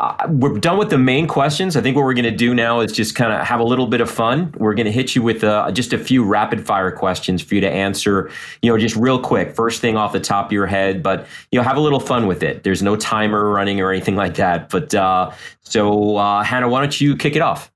uh, 0.01 0.27
we're 0.29 0.57
done 0.57 0.79
with 0.79 0.89
the 0.89 0.97
main 0.97 1.27
questions. 1.27 1.75
I 1.75 1.81
think 1.81 1.95
what 1.95 2.03
we're 2.03 2.15
going 2.15 2.23
to 2.23 2.31
do 2.31 2.55
now 2.55 2.79
is 2.79 2.91
just 2.91 3.13
kind 3.13 3.31
of 3.31 3.45
have 3.45 3.59
a 3.59 3.63
little 3.63 3.85
bit 3.85 4.01
of 4.01 4.09
fun. 4.09 4.51
We're 4.57 4.73
going 4.73 4.87
to 4.87 4.91
hit 4.91 5.15
you 5.15 5.21
with 5.21 5.43
uh, 5.43 5.71
just 5.71 5.93
a 5.93 5.97
few 5.99 6.23
rapid 6.23 6.65
fire 6.65 6.89
questions 6.91 7.43
for 7.43 7.53
you 7.53 7.61
to 7.61 7.69
answer, 7.69 8.31
you 8.63 8.71
know, 8.71 8.79
just 8.79 8.95
real 8.95 9.19
quick, 9.19 9.55
first 9.55 9.79
thing 9.79 9.97
off 9.97 10.11
the 10.11 10.19
top 10.19 10.47
of 10.47 10.51
your 10.53 10.65
head, 10.65 11.03
but, 11.03 11.27
you 11.51 11.59
know, 11.59 11.63
have 11.63 11.77
a 11.77 11.79
little 11.79 11.99
fun 11.99 12.25
with 12.25 12.41
it. 12.41 12.63
There's 12.63 12.81
no 12.81 12.95
timer 12.95 13.51
running 13.51 13.79
or 13.79 13.91
anything 13.91 14.15
like 14.15 14.33
that. 14.35 14.69
But 14.69 14.95
uh, 14.95 15.31
so, 15.61 16.17
uh, 16.17 16.41
Hannah, 16.41 16.67
why 16.67 16.79
don't 16.79 16.99
you 16.99 17.15
kick 17.15 17.35
it 17.35 17.43
off? 17.43 17.71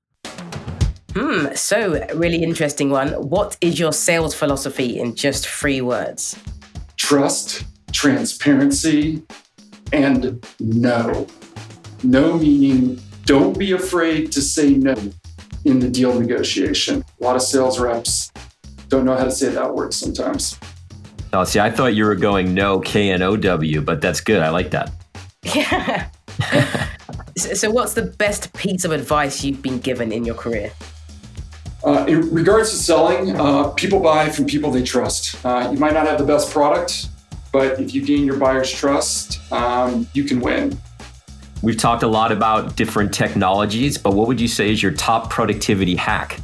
Hmm, 1.14 1.54
so 1.54 2.04
really 2.12 2.42
interesting 2.42 2.90
one. 2.90 3.12
What 3.12 3.56
is 3.60 3.78
your 3.78 3.92
sales 3.92 4.34
philosophy 4.34 4.98
in 4.98 5.14
just 5.14 5.46
three 5.46 5.80
words? 5.80 6.36
Trust, 6.96 7.64
transparency, 7.92 9.22
and 9.92 10.44
no. 10.58 11.28
No 12.02 12.38
meaning 12.38 13.00
don't 13.24 13.58
be 13.58 13.72
afraid 13.72 14.30
to 14.32 14.40
say 14.40 14.70
no 14.70 14.94
in 15.64 15.80
the 15.80 15.88
deal 15.88 16.18
negotiation. 16.18 17.04
A 17.20 17.24
lot 17.24 17.36
of 17.36 17.42
sales 17.42 17.80
reps 17.80 18.30
don't 18.88 19.04
know 19.04 19.16
how 19.16 19.24
to 19.24 19.30
say 19.30 19.48
that 19.50 19.74
word 19.74 19.92
sometimes. 19.92 20.58
Oh, 21.32 21.44
see, 21.44 21.58
I 21.58 21.70
thought 21.70 21.94
you 21.94 22.04
were 22.04 22.14
going 22.14 22.54
no 22.54 22.78
K 22.80 23.10
N 23.10 23.22
O 23.22 23.36
W, 23.36 23.80
but 23.80 24.00
that's 24.00 24.20
good. 24.20 24.42
I 24.42 24.50
like 24.50 24.70
that. 24.70 24.92
Yeah. 25.42 26.08
so, 27.36 27.70
what's 27.70 27.94
the 27.94 28.14
best 28.18 28.52
piece 28.52 28.84
of 28.84 28.92
advice 28.92 29.42
you've 29.42 29.60
been 29.60 29.78
given 29.78 30.12
in 30.12 30.24
your 30.24 30.36
career? 30.36 30.70
Uh, 31.84 32.04
in 32.08 32.32
regards 32.32 32.70
to 32.70 32.76
selling, 32.76 33.38
uh, 33.38 33.68
people 33.70 34.00
buy 34.00 34.28
from 34.28 34.46
people 34.46 34.70
they 34.70 34.82
trust. 34.82 35.44
Uh, 35.44 35.68
you 35.72 35.78
might 35.78 35.92
not 35.92 36.06
have 36.06 36.18
the 36.18 36.24
best 36.24 36.50
product, 36.50 37.08
but 37.52 37.78
if 37.80 37.94
you 37.94 38.04
gain 38.04 38.24
your 38.24 38.36
buyer's 38.36 38.70
trust, 38.70 39.40
um, 39.52 40.06
you 40.12 40.24
can 40.24 40.40
win. 40.40 40.76
We've 41.62 41.76
talked 41.76 42.02
a 42.02 42.08
lot 42.08 42.32
about 42.32 42.76
different 42.76 43.14
technologies, 43.14 43.98
but 43.98 44.14
what 44.14 44.28
would 44.28 44.40
you 44.40 44.48
say 44.48 44.70
is 44.70 44.82
your 44.82 44.92
top 44.92 45.30
productivity 45.30 45.96
hack? 45.96 46.40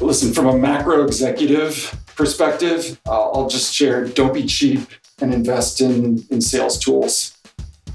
Listen, 0.00 0.32
from 0.32 0.46
a 0.46 0.56
macro 0.56 1.04
executive 1.04 1.94
perspective, 2.16 2.98
uh, 3.06 3.30
I'll 3.30 3.48
just 3.48 3.74
share 3.74 4.06
don't 4.06 4.32
be 4.32 4.46
cheap 4.46 4.80
and 5.20 5.34
invest 5.34 5.80
in, 5.80 6.24
in 6.30 6.40
sales 6.40 6.78
tools 6.78 7.36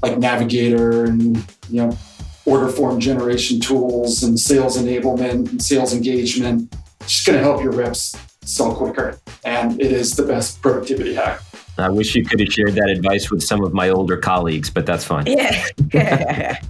like 0.02 0.18
Navigator 0.18 1.04
and 1.04 1.36
you 1.68 1.82
know 1.82 1.98
order 2.44 2.68
form 2.68 3.00
generation 3.00 3.58
tools 3.58 4.22
and 4.22 4.38
sales 4.38 4.78
enablement 4.78 5.50
and 5.50 5.62
sales 5.62 5.92
engagement. 5.92 6.74
It's 7.00 7.12
just 7.12 7.26
going 7.26 7.38
to 7.38 7.44
help 7.44 7.62
your 7.62 7.72
reps 7.72 8.16
sell 8.42 8.74
quicker. 8.74 9.18
And 9.44 9.80
it 9.80 9.92
is 9.92 10.14
the 10.14 10.22
best 10.22 10.62
productivity 10.62 11.14
hack. 11.14 11.40
I 11.78 11.90
wish 11.90 12.14
you 12.14 12.24
could 12.24 12.40
have 12.40 12.52
shared 12.52 12.74
that 12.74 12.88
advice 12.88 13.30
with 13.30 13.42
some 13.42 13.62
of 13.62 13.72
my 13.72 13.90
older 13.90 14.16
colleagues, 14.16 14.70
but 14.70 14.86
that's 14.86 15.04
fine. 15.04 15.26
Yeah, 15.26 15.66
yeah. 15.92 16.60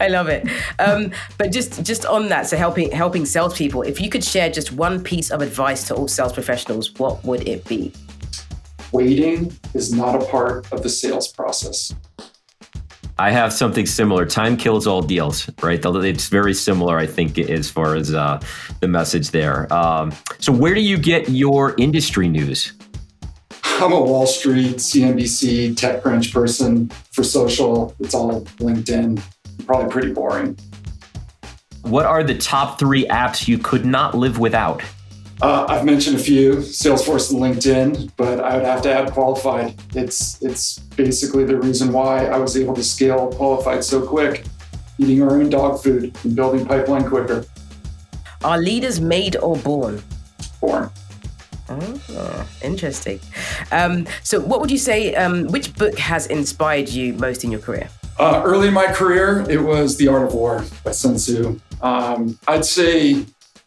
I 0.00 0.08
love 0.08 0.28
it. 0.28 0.48
Um, 0.78 1.12
but 1.38 1.52
just 1.52 1.84
just 1.84 2.06
on 2.06 2.28
that, 2.28 2.46
so 2.46 2.56
helping 2.56 2.90
helping 2.90 3.26
salespeople, 3.26 3.82
if 3.82 4.00
you 4.00 4.08
could 4.08 4.24
share 4.24 4.50
just 4.50 4.72
one 4.72 5.02
piece 5.02 5.30
of 5.30 5.42
advice 5.42 5.86
to 5.88 5.94
all 5.94 6.08
sales 6.08 6.32
professionals, 6.32 6.94
what 6.98 7.24
would 7.24 7.46
it 7.48 7.64
be? 7.66 7.92
Waiting 8.92 9.52
is 9.74 9.92
not 9.92 10.20
a 10.20 10.24
part 10.26 10.72
of 10.72 10.82
the 10.82 10.88
sales 10.88 11.28
process. 11.32 11.94
I 13.18 13.30
have 13.30 13.52
something 13.52 13.84
similar. 13.84 14.24
Time 14.24 14.56
kills 14.56 14.86
all 14.86 15.02
deals, 15.02 15.50
right? 15.62 15.78
It's 15.84 16.28
very 16.28 16.54
similar, 16.54 16.96
I 16.96 17.06
think, 17.06 17.38
as 17.38 17.70
far 17.70 17.94
as 17.94 18.14
uh, 18.14 18.40
the 18.80 18.88
message 18.88 19.30
there. 19.30 19.70
Um, 19.72 20.10
so, 20.38 20.50
where 20.50 20.74
do 20.74 20.80
you 20.80 20.96
get 20.96 21.28
your 21.28 21.74
industry 21.76 22.28
news? 22.28 22.72
I'm 23.82 23.92
a 23.92 24.00
Wall 24.00 24.26
Street, 24.26 24.76
CNBC, 24.76 25.74
TechCrunch 25.74 26.34
person. 26.34 26.90
For 27.12 27.24
social, 27.24 27.96
it's 27.98 28.12
all 28.12 28.42
LinkedIn. 28.58 29.22
Probably 29.64 29.90
pretty 29.90 30.12
boring. 30.12 30.58
What 31.80 32.04
are 32.04 32.22
the 32.22 32.36
top 32.36 32.78
three 32.78 33.06
apps 33.06 33.48
you 33.48 33.56
could 33.56 33.86
not 33.86 34.14
live 34.14 34.38
without? 34.38 34.82
Uh, 35.40 35.64
I've 35.66 35.86
mentioned 35.86 36.16
a 36.16 36.18
few, 36.18 36.56
Salesforce 36.56 37.32
and 37.32 37.40
LinkedIn, 37.40 38.10
but 38.18 38.40
I 38.40 38.54
would 38.56 38.66
have 38.66 38.82
to 38.82 38.92
add 38.92 39.12
Qualified. 39.12 39.74
It's 39.94 40.42
it's 40.42 40.80
basically 40.80 41.44
the 41.44 41.56
reason 41.56 41.90
why 41.90 42.26
I 42.26 42.36
was 42.36 42.58
able 42.58 42.74
to 42.74 42.84
scale 42.84 43.32
Qualified 43.32 43.82
so 43.82 44.06
quick, 44.06 44.44
eating 44.98 45.22
our 45.22 45.40
own 45.40 45.48
dog 45.48 45.82
food 45.82 46.14
and 46.22 46.36
building 46.36 46.66
pipeline 46.66 47.08
quicker. 47.08 47.46
Are 48.44 48.58
leaders 48.58 49.00
made 49.00 49.36
or 49.36 49.56
born? 49.56 50.02
Born. 50.60 50.90
Oh, 51.70 52.48
interesting. 52.62 53.20
Um, 53.70 54.06
so, 54.24 54.40
what 54.40 54.60
would 54.60 54.70
you 54.70 54.78
say? 54.78 55.14
Um, 55.14 55.46
which 55.48 55.74
book 55.76 55.96
has 55.98 56.26
inspired 56.26 56.88
you 56.88 57.14
most 57.14 57.44
in 57.44 57.52
your 57.52 57.60
career? 57.60 57.88
Uh, 58.18 58.42
early 58.44 58.68
in 58.68 58.74
my 58.74 58.86
career, 58.86 59.46
it 59.48 59.62
was 59.62 59.96
The 59.96 60.08
Art 60.08 60.24
of 60.24 60.34
War 60.34 60.64
by 60.84 60.90
Sun 60.90 61.14
Tzu. 61.14 61.60
Um, 61.80 62.38
I'd 62.48 62.64
say 62.64 63.24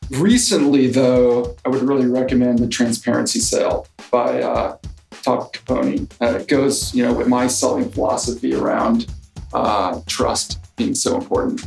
recently, 0.10 0.88
though, 0.88 1.56
I 1.66 1.70
would 1.70 1.82
really 1.82 2.08
recommend 2.08 2.60
The 2.60 2.68
Transparency 2.68 3.39
Sale 3.39 3.88
by 4.12 4.42
uh, 4.42 4.78
Todd 5.24 5.54
Caponi. 5.54 6.12
Uh, 6.22 6.39
it 6.39 6.48
goes, 6.48 6.94
you 6.94 7.04
know, 7.04 7.13
with 7.13 7.28
my 7.28 7.48
selling 7.48 7.89
philosophy 7.89 8.54
around 8.54 9.08
uh, 9.54 10.02
trust 10.08 10.60
being 10.76 10.94
so 10.94 11.16
important. 11.16 11.66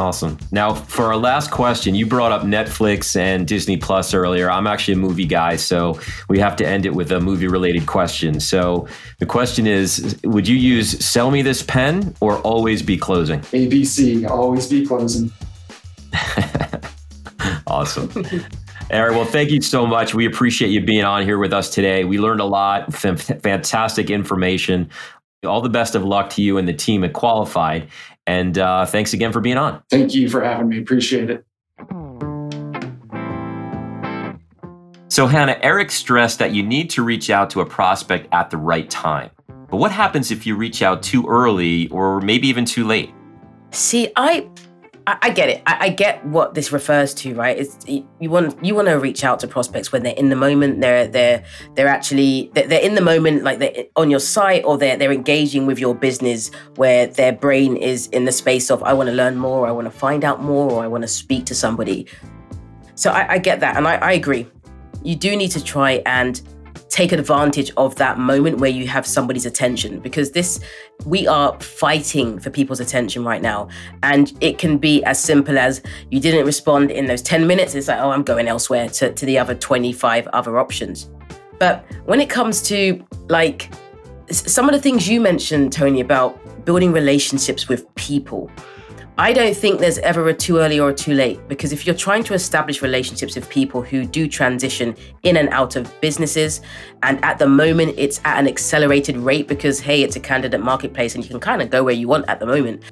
Awesome. 0.00 0.38
Now, 0.50 0.72
for 0.72 1.04
our 1.08 1.16
last 1.18 1.50
question, 1.50 1.94
you 1.94 2.06
brought 2.06 2.32
up 2.32 2.40
Netflix 2.40 3.14
and 3.16 3.46
Disney 3.46 3.76
Plus 3.76 4.14
earlier. 4.14 4.50
I'm 4.50 4.66
actually 4.66 4.94
a 4.94 4.96
movie 4.96 5.26
guy, 5.26 5.56
so 5.56 6.00
we 6.30 6.38
have 6.38 6.56
to 6.56 6.66
end 6.66 6.86
it 6.86 6.94
with 6.94 7.12
a 7.12 7.20
movie 7.20 7.48
related 7.48 7.86
question. 7.86 8.40
So 8.40 8.88
the 9.18 9.26
question 9.26 9.66
is 9.66 10.18
Would 10.24 10.48
you 10.48 10.56
use 10.56 11.04
sell 11.04 11.30
me 11.30 11.42
this 11.42 11.62
pen 11.62 12.14
or 12.20 12.38
always 12.38 12.80
be 12.82 12.96
closing? 12.96 13.40
ABC, 13.40 14.26
always 14.26 14.68
be 14.68 14.86
closing. 14.86 15.30
awesome. 17.66 18.10
Eric, 18.88 19.16
well, 19.16 19.26
thank 19.26 19.50
you 19.50 19.60
so 19.60 19.86
much. 19.86 20.14
We 20.14 20.24
appreciate 20.24 20.70
you 20.70 20.80
being 20.80 21.04
on 21.04 21.24
here 21.24 21.36
with 21.36 21.52
us 21.52 21.68
today. 21.68 22.04
We 22.04 22.18
learned 22.18 22.40
a 22.40 22.46
lot, 22.46 22.94
fantastic 22.94 24.08
information. 24.08 24.88
All 25.44 25.60
the 25.60 25.68
best 25.68 25.94
of 25.94 26.04
luck 26.04 26.30
to 26.30 26.42
you 26.42 26.56
and 26.56 26.66
the 26.66 26.72
team 26.72 27.04
at 27.04 27.12
Qualified. 27.12 27.88
And 28.30 28.58
uh, 28.58 28.86
thanks 28.86 29.12
again 29.12 29.32
for 29.32 29.40
being 29.40 29.56
on. 29.56 29.82
Thank 29.90 30.14
you 30.14 30.28
for 30.28 30.40
having 30.40 30.68
me. 30.68 30.78
Appreciate 30.78 31.30
it. 31.30 31.44
So, 35.08 35.26
Hannah, 35.26 35.58
Eric 35.60 35.90
stressed 35.90 36.38
that 36.38 36.54
you 36.54 36.62
need 36.62 36.90
to 36.90 37.02
reach 37.02 37.28
out 37.28 37.50
to 37.50 37.60
a 37.60 37.66
prospect 37.66 38.28
at 38.32 38.50
the 38.50 38.56
right 38.56 38.88
time. 38.88 39.30
But 39.68 39.78
what 39.78 39.90
happens 39.90 40.30
if 40.30 40.46
you 40.46 40.54
reach 40.54 40.80
out 40.80 41.02
too 41.02 41.26
early 41.26 41.88
or 41.88 42.20
maybe 42.20 42.46
even 42.46 42.64
too 42.64 42.86
late? 42.86 43.12
See, 43.72 44.12
I 44.14 44.48
I, 45.10 45.18
I 45.22 45.30
get 45.30 45.48
it. 45.48 45.62
I, 45.66 45.76
I, 45.80 45.88
get 45.88 46.24
what 46.24 46.54
this 46.54 46.70
refers 46.70 47.12
to, 47.14 47.34
right? 47.34 47.58
It's 47.58 47.76
you 47.86 48.30
want 48.30 48.64
you 48.64 48.76
want 48.76 48.86
to 48.86 48.94
reach 48.94 49.24
out 49.24 49.40
to 49.40 49.48
prospects 49.48 49.90
when 49.90 50.04
they're 50.04 50.14
in 50.14 50.28
the 50.28 50.36
moment. 50.36 50.80
They're 50.80 51.08
they're 51.08 51.42
they're 51.74 51.88
actually 51.88 52.50
they're, 52.54 52.80
in 52.80 52.94
the 52.94 53.00
moment, 53.00 53.42
like 53.42 53.58
they're 53.58 53.86
on 53.96 54.08
your 54.10 54.20
site, 54.20 54.64
or 54.64 54.78
they're 54.78 54.96
they're 54.96 55.12
engaging 55.12 55.66
with 55.66 55.80
your 55.80 55.96
business, 55.96 56.52
where 56.76 57.08
their 57.08 57.32
brain 57.32 57.76
is 57.76 58.06
in 58.08 58.24
the 58.24 58.32
space 58.32 58.70
of 58.70 58.82
I 58.84 58.92
want 58.92 59.08
to 59.08 59.14
learn 59.14 59.36
more, 59.36 59.66
I 59.66 59.72
want 59.72 59.86
to 59.86 59.90
find 59.90 60.24
out 60.24 60.42
more, 60.42 60.70
or 60.70 60.84
I 60.84 60.86
want 60.86 61.02
to 61.02 61.08
speak 61.08 61.44
to 61.46 61.54
somebody. 61.54 62.06
So 62.94 63.10
I, 63.10 63.32
I 63.32 63.38
get 63.38 63.58
that, 63.60 63.76
and 63.76 63.88
I, 63.88 63.96
I 63.96 64.12
agree. 64.12 64.46
You 65.02 65.16
do 65.16 65.34
need 65.34 65.50
to 65.52 65.64
try 65.64 66.02
and 66.06 66.40
take 66.90 67.12
advantage 67.12 67.70
of 67.76 67.94
that 67.96 68.18
moment 68.18 68.58
where 68.58 68.70
you 68.70 68.86
have 68.88 69.06
somebody's 69.06 69.46
attention 69.46 70.00
because 70.00 70.32
this 70.32 70.60
we 71.06 71.26
are 71.26 71.58
fighting 71.60 72.38
for 72.38 72.50
people's 72.50 72.80
attention 72.80 73.24
right 73.24 73.40
now. 73.40 73.68
And 74.02 74.32
it 74.40 74.58
can 74.58 74.76
be 74.76 75.02
as 75.04 75.22
simple 75.22 75.56
as 75.56 75.82
you 76.10 76.20
didn't 76.20 76.44
respond 76.44 76.90
in 76.90 77.06
those 77.06 77.22
10 77.22 77.46
minutes. 77.46 77.74
It's 77.74 77.88
like 77.88 78.00
oh 78.00 78.10
i'm 78.10 78.24
going 78.24 78.48
elsewhere 78.48 78.88
to, 78.90 79.12
to 79.12 79.26
the 79.26 79.38
other 79.38 79.54
25 79.54 80.26
other 80.28 80.58
options. 80.58 81.08
But 81.58 81.84
when 82.04 82.20
it 82.20 82.28
comes 82.28 82.62
to 82.64 83.04
like 83.28 83.72
some 84.30 84.68
of 84.68 84.74
the 84.74 84.80
things 84.80 85.08
you 85.08 85.20
mentioned 85.20 85.72
tony 85.72 86.00
about 86.00 86.38
building 86.64 86.92
relationships 86.92 87.68
with 87.68 87.92
people 87.94 88.50
I 89.20 89.34
don't 89.34 89.54
think 89.54 89.80
there's 89.80 89.98
ever 89.98 90.26
a 90.28 90.34
too 90.34 90.56
early 90.56 90.80
or 90.80 90.88
a 90.88 90.94
too 90.94 91.12
late 91.12 91.46
because 91.46 91.74
if 91.74 91.84
you're 91.84 91.94
trying 91.94 92.24
to 92.24 92.32
establish 92.32 92.80
relationships 92.80 93.34
with 93.34 93.50
people 93.50 93.82
who 93.82 94.06
do 94.06 94.26
transition 94.26 94.96
in 95.24 95.36
and 95.36 95.50
out 95.50 95.76
of 95.76 95.92
businesses, 96.00 96.62
and 97.02 97.22
at 97.22 97.38
the 97.38 97.46
moment 97.46 97.92
it's 97.98 98.18
at 98.24 98.38
an 98.38 98.48
accelerated 98.48 99.18
rate 99.18 99.46
because, 99.46 99.78
hey, 99.78 100.02
it's 100.02 100.16
a 100.16 100.20
candidate 100.20 100.62
marketplace 100.62 101.14
and 101.14 101.22
you 101.22 101.28
can 101.28 101.38
kind 101.38 101.60
of 101.60 101.68
go 101.68 101.84
where 101.84 101.92
you 101.92 102.08
want 102.08 102.26
at 102.30 102.40
the 102.40 102.46
moment, 102.46 102.82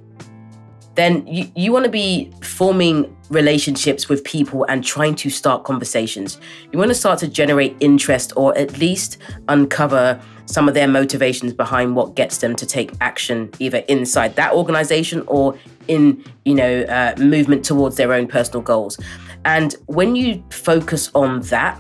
then 0.96 1.26
you, 1.26 1.50
you 1.56 1.72
want 1.72 1.86
to 1.86 1.90
be 1.90 2.30
forming 2.42 3.16
relationships 3.30 4.08
with 4.08 4.24
people 4.24 4.64
and 4.64 4.84
trying 4.84 5.14
to 5.16 5.30
start 5.30 5.64
conversations. 5.64 6.40
You 6.72 6.78
want 6.78 6.90
to 6.90 6.94
start 6.94 7.18
to 7.20 7.28
generate 7.28 7.76
interest 7.80 8.32
or 8.36 8.56
at 8.56 8.78
least 8.78 9.18
uncover 9.48 10.20
some 10.46 10.66
of 10.66 10.74
their 10.74 10.88
motivations 10.88 11.52
behind 11.52 11.94
what 11.94 12.14
gets 12.14 12.38
them 12.38 12.56
to 12.56 12.66
take 12.66 12.92
action 13.00 13.50
either 13.58 13.78
inside 13.88 14.34
that 14.36 14.52
organization 14.54 15.22
or 15.26 15.56
in 15.88 16.24
you 16.44 16.54
know 16.54 16.82
uh, 16.82 17.14
movement 17.18 17.64
towards 17.64 17.96
their 17.96 18.12
own 18.12 18.26
personal 18.26 18.62
goals 18.62 18.98
and 19.44 19.76
when 19.86 20.16
you 20.16 20.42
focus 20.50 21.10
on 21.14 21.40
that 21.42 21.78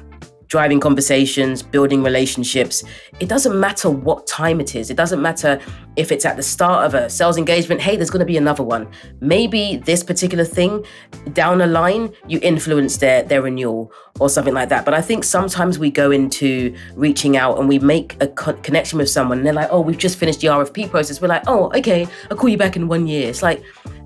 driving 0.48 0.80
conversations, 0.80 1.62
building 1.62 2.02
relationships. 2.02 2.82
It 3.20 3.28
doesn't 3.28 3.58
matter 3.58 3.90
what 3.90 4.26
time 4.26 4.60
it 4.60 4.74
is. 4.74 4.90
It 4.90 4.96
doesn't 4.96 5.20
matter 5.20 5.60
if 5.96 6.10
it's 6.10 6.24
at 6.24 6.36
the 6.36 6.42
start 6.42 6.86
of 6.86 6.94
a 6.94 7.10
sales 7.10 7.36
engagement, 7.36 7.80
hey, 7.80 7.96
there's 7.96 8.10
going 8.10 8.20
to 8.20 8.26
be 8.26 8.36
another 8.36 8.62
one. 8.62 8.88
Maybe 9.20 9.76
this 9.84 10.02
particular 10.02 10.44
thing 10.44 10.84
down 11.32 11.58
the 11.58 11.66
line, 11.66 12.12
you 12.26 12.40
influence 12.42 12.96
their, 12.96 13.22
their 13.22 13.42
renewal 13.42 13.92
or 14.20 14.28
something 14.30 14.54
like 14.54 14.68
that. 14.70 14.84
But 14.84 14.94
I 14.94 15.02
think 15.02 15.24
sometimes 15.24 15.78
we 15.78 15.90
go 15.90 16.10
into 16.10 16.74
reaching 16.94 17.36
out 17.36 17.58
and 17.58 17.68
we 17.68 17.78
make 17.78 18.16
a 18.22 18.28
co- 18.28 18.54
connection 18.54 18.98
with 18.98 19.10
someone 19.10 19.38
and 19.38 19.46
they're 19.46 19.52
like, 19.52 19.68
oh, 19.70 19.80
we've 19.80 19.98
just 19.98 20.18
finished 20.18 20.40
the 20.40 20.48
RFP 20.48 20.90
process. 20.90 21.20
We're 21.20 21.28
like, 21.28 21.44
oh, 21.46 21.70
okay, 21.76 22.06
I'll 22.30 22.36
call 22.36 22.48
you 22.48 22.58
back 22.58 22.76
in 22.76 22.88
one 22.88 23.06
year. 23.06 23.28
It's 23.28 23.42
like, 23.42 23.62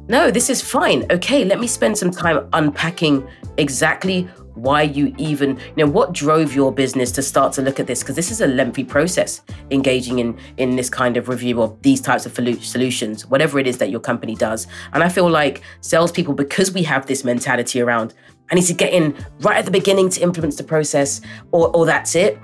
no, 0.09 0.31
this 0.31 0.51
is 0.51 0.61
fine. 0.61 1.07
Okay, 1.11 1.45
let 1.45 1.61
me 1.61 1.67
spend 1.67 1.97
some 1.97 2.11
time 2.11 2.49
unpacking 2.53 3.27
exactly 3.59 4.29
why 4.55 4.83
you 4.83 5.15
even 5.19 5.59
you 5.77 5.85
know 5.85 5.91
what 5.91 6.12
drove 6.12 6.55
your 6.55 6.73
business 6.73 7.11
to 7.12 7.23
start 7.23 7.53
to 7.55 7.62
look 7.62 7.81
at 7.81 7.87
this? 7.87 8.03
Because 8.03 8.17
this 8.17 8.31
is 8.31 8.41
a 8.41 8.47
lengthy 8.47 8.85
process 8.85 9.43
engaging 9.71 10.19
in 10.19 10.38
in 10.57 10.77
this 10.77 10.91
kind 10.91 11.17
of 11.17 11.29
review 11.29 11.62
of 11.62 11.81
these 11.83 12.01
types 12.01 12.27
of 12.27 12.35
solutions 12.35 13.27
whatever 13.27 13.59
it 13.59 13.67
is 13.67 13.79
that 13.79 13.91
your 13.91 14.01
company 14.01 14.35
does. 14.35 14.67
And 14.93 15.03
i 15.03 15.09
feel 15.09 15.29
like 15.29 15.62
salespeople 15.81 16.35
because 16.35 16.73
we 16.73 16.83
have 16.85 17.07
this 17.07 17.25
mentality 17.25 17.81
around 17.81 18.15
i 18.51 18.55
need 18.55 18.67
to 18.67 18.75
get 18.75 18.93
in 18.93 19.15
right 19.41 19.57
at 19.57 19.65
the 19.65 19.71
beginning 19.71 20.09
to 20.11 20.21
implement 20.21 20.57
the 20.57 20.65
process 20.65 21.21
or 21.53 21.75
or 21.77 21.87
that's 21.87 22.15
it. 22.15 22.38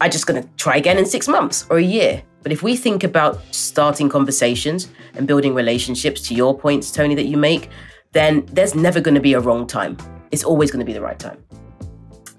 I'm 0.00 0.10
just 0.10 0.26
going 0.26 0.40
to 0.42 0.48
try 0.56 0.76
again 0.76 0.98
in 0.98 1.06
six 1.06 1.26
months 1.26 1.66
or 1.70 1.78
a 1.78 1.82
year. 1.82 2.22
But 2.44 2.52
if 2.52 2.62
we 2.62 2.76
think 2.76 3.02
about 3.02 3.42
starting 3.50 4.08
conversations 4.08 4.88
and 5.14 5.26
building 5.26 5.54
relationships 5.54 6.22
to 6.28 6.34
your 6.34 6.56
points 6.56 6.90
tony 6.90 7.14
that 7.14 7.26
you 7.26 7.36
make 7.36 7.68
then 8.12 8.46
there's 8.52 8.74
never 8.74 9.00
going 9.00 9.14
to 9.14 9.20
be 9.20 9.34
a 9.34 9.40
wrong 9.40 9.66
time 9.66 9.96
it's 10.30 10.44
always 10.44 10.70
going 10.70 10.80
to 10.80 10.86
be 10.86 10.92
the 10.92 11.00
right 11.00 11.18
time. 11.18 11.42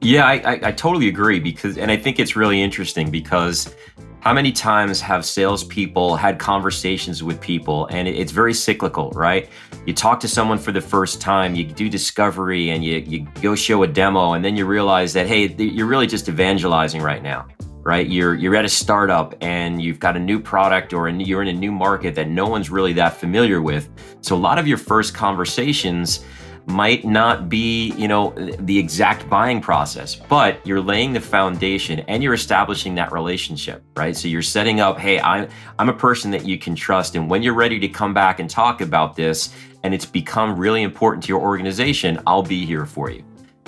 Yeah, 0.01 0.25
I, 0.25 0.33
I, 0.33 0.59
I, 0.63 0.71
totally 0.71 1.09
agree 1.09 1.39
because, 1.39 1.77
and 1.77 1.91
I 1.91 1.97
think 1.97 2.19
it's 2.19 2.35
really 2.37 2.61
interesting 2.61 3.11
because 3.11 3.75
how 4.21 4.33
many 4.33 4.51
times 4.51 5.01
have 5.01 5.25
salespeople 5.25 6.15
had 6.15 6.39
conversations 6.39 7.21
with 7.21 7.39
people 7.41 7.85
and 7.87 8.07
it, 8.07 8.15
it's 8.15 8.31
very 8.31 8.53
cyclical, 8.53 9.11
right? 9.11 9.49
You 9.85 9.93
talk 9.93 10.19
to 10.21 10.27
someone 10.27 10.57
for 10.57 10.71
the 10.71 10.81
first 10.81 11.19
time, 11.21 11.55
you 11.55 11.65
do 11.65 11.89
discovery 11.89 12.69
and 12.71 12.83
you, 12.83 12.97
you 12.97 13.27
go 13.41 13.55
show 13.55 13.83
a 13.83 13.87
demo, 13.87 14.33
and 14.33 14.43
then 14.43 14.55
you 14.55 14.65
realize 14.65 15.13
that, 15.13 15.27
hey, 15.27 15.47
you're 15.57 15.87
really 15.87 16.07
just 16.07 16.29
evangelizing 16.29 17.01
right 17.01 17.23
now. 17.23 17.47
Right, 17.81 18.07
you're 18.07 18.35
you're 18.35 18.55
at 18.57 18.65
a 18.65 18.69
startup 18.69 19.33
and 19.41 19.81
you've 19.81 19.99
got 19.99 20.17
a 20.17 20.19
new 20.19 20.39
product 20.39 20.93
or 20.93 21.07
a, 21.07 21.13
you're 21.13 21.41
in 21.41 21.47
a 21.47 21.53
new 21.53 21.71
market 21.71 22.13
that 22.15 22.27
no 22.27 22.45
one's 22.45 22.69
really 22.69 22.91
that 22.93 23.15
familiar 23.15 23.61
with. 23.61 23.89
So 24.21 24.35
a 24.35 24.37
lot 24.37 24.59
of 24.59 24.67
your 24.67 24.77
first 24.77 25.15
conversations, 25.15 26.23
might 26.69 27.03
not 27.03 27.49
be, 27.49 27.91
you 27.93 28.07
know, 28.07 28.31
the 28.59 28.77
exact 28.77 29.29
buying 29.29 29.59
process, 29.59 30.15
but 30.15 30.65
you're 30.65 30.81
laying 30.81 31.13
the 31.13 31.19
foundation 31.19 31.99
and 32.01 32.23
you're 32.23 32.33
establishing 32.33 32.95
that 32.95 33.11
relationship, 33.11 33.83
right? 33.97 34.15
So 34.15 34.27
you're 34.27 34.41
setting 34.41 34.79
up, 34.79 34.97
hey, 34.97 35.19
I'm 35.19 35.49
I'm 35.79 35.89
a 35.89 35.93
person 35.93 36.31
that 36.31 36.45
you 36.45 36.57
can 36.57 36.75
trust 36.75 37.15
and 37.15 37.29
when 37.29 37.41
you're 37.41 37.55
ready 37.55 37.79
to 37.79 37.87
come 37.87 38.13
back 38.13 38.39
and 38.39 38.49
talk 38.49 38.81
about 38.81 39.15
this 39.15 39.53
and 39.83 39.93
it's 39.93 40.05
become 40.05 40.57
really 40.57 40.83
important 40.83 41.23
to 41.23 41.29
your 41.29 41.41
organization, 41.41 42.21
I'll 42.27 42.43
be 42.43 42.65
here 42.65 42.85
for 42.85 43.09
you. 43.09 43.23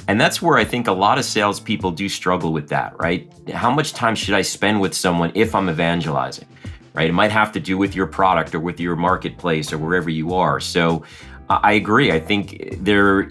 And 0.07 0.19
that's 0.19 0.41
where 0.41 0.57
I 0.57 0.63
think 0.63 0.87
a 0.87 0.91
lot 0.91 1.17
of 1.17 1.25
salespeople 1.25 1.91
do 1.91 2.09
struggle 2.09 2.51
with 2.51 2.67
that, 2.69 2.97
right? 2.99 3.31
How 3.53 3.71
much 3.71 3.93
time 3.93 4.15
should 4.15 4.33
I 4.33 4.41
spend 4.41 4.81
with 4.81 4.93
someone 4.93 5.31
if 5.35 5.55
I'm 5.55 5.69
evangelizing? 5.69 6.47
Right? 6.93 7.09
It 7.09 7.13
might 7.13 7.31
have 7.31 7.53
to 7.53 7.59
do 7.61 7.77
with 7.77 7.95
your 7.95 8.05
product 8.05 8.53
or 8.53 8.59
with 8.59 8.77
your 8.77 8.97
marketplace 8.97 9.71
or 9.71 9.77
wherever 9.77 10.09
you 10.09 10.33
are. 10.33 10.59
So 10.59 11.03
I 11.63 11.73
agree. 11.73 12.11
I 12.11 12.19
think 12.19 12.77
they're 12.79 13.27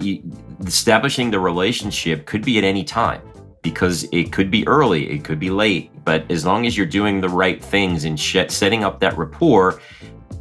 establishing 0.67 1.31
the 1.31 1.41
relationship 1.41 2.27
could 2.27 2.45
be 2.45 2.59
at 2.59 2.65
any 2.65 2.85
time 2.85 3.23
because 3.63 4.07
it 4.13 4.33
could 4.33 4.51
be 4.51 4.67
early, 4.67 5.11
it 5.11 5.25
could 5.25 5.39
be 5.39 5.51
late, 5.51 5.91
but 6.05 6.31
as 6.31 6.47
long 6.47 6.67
as 6.67 6.77
you're 6.77 6.87
doing 6.87 7.21
the 7.21 7.29
right 7.29 7.63
things 7.63 8.05
and 8.05 8.19
setting 8.19 8.85
up 8.85 9.01
that 9.01 9.17
rapport, 9.19 9.81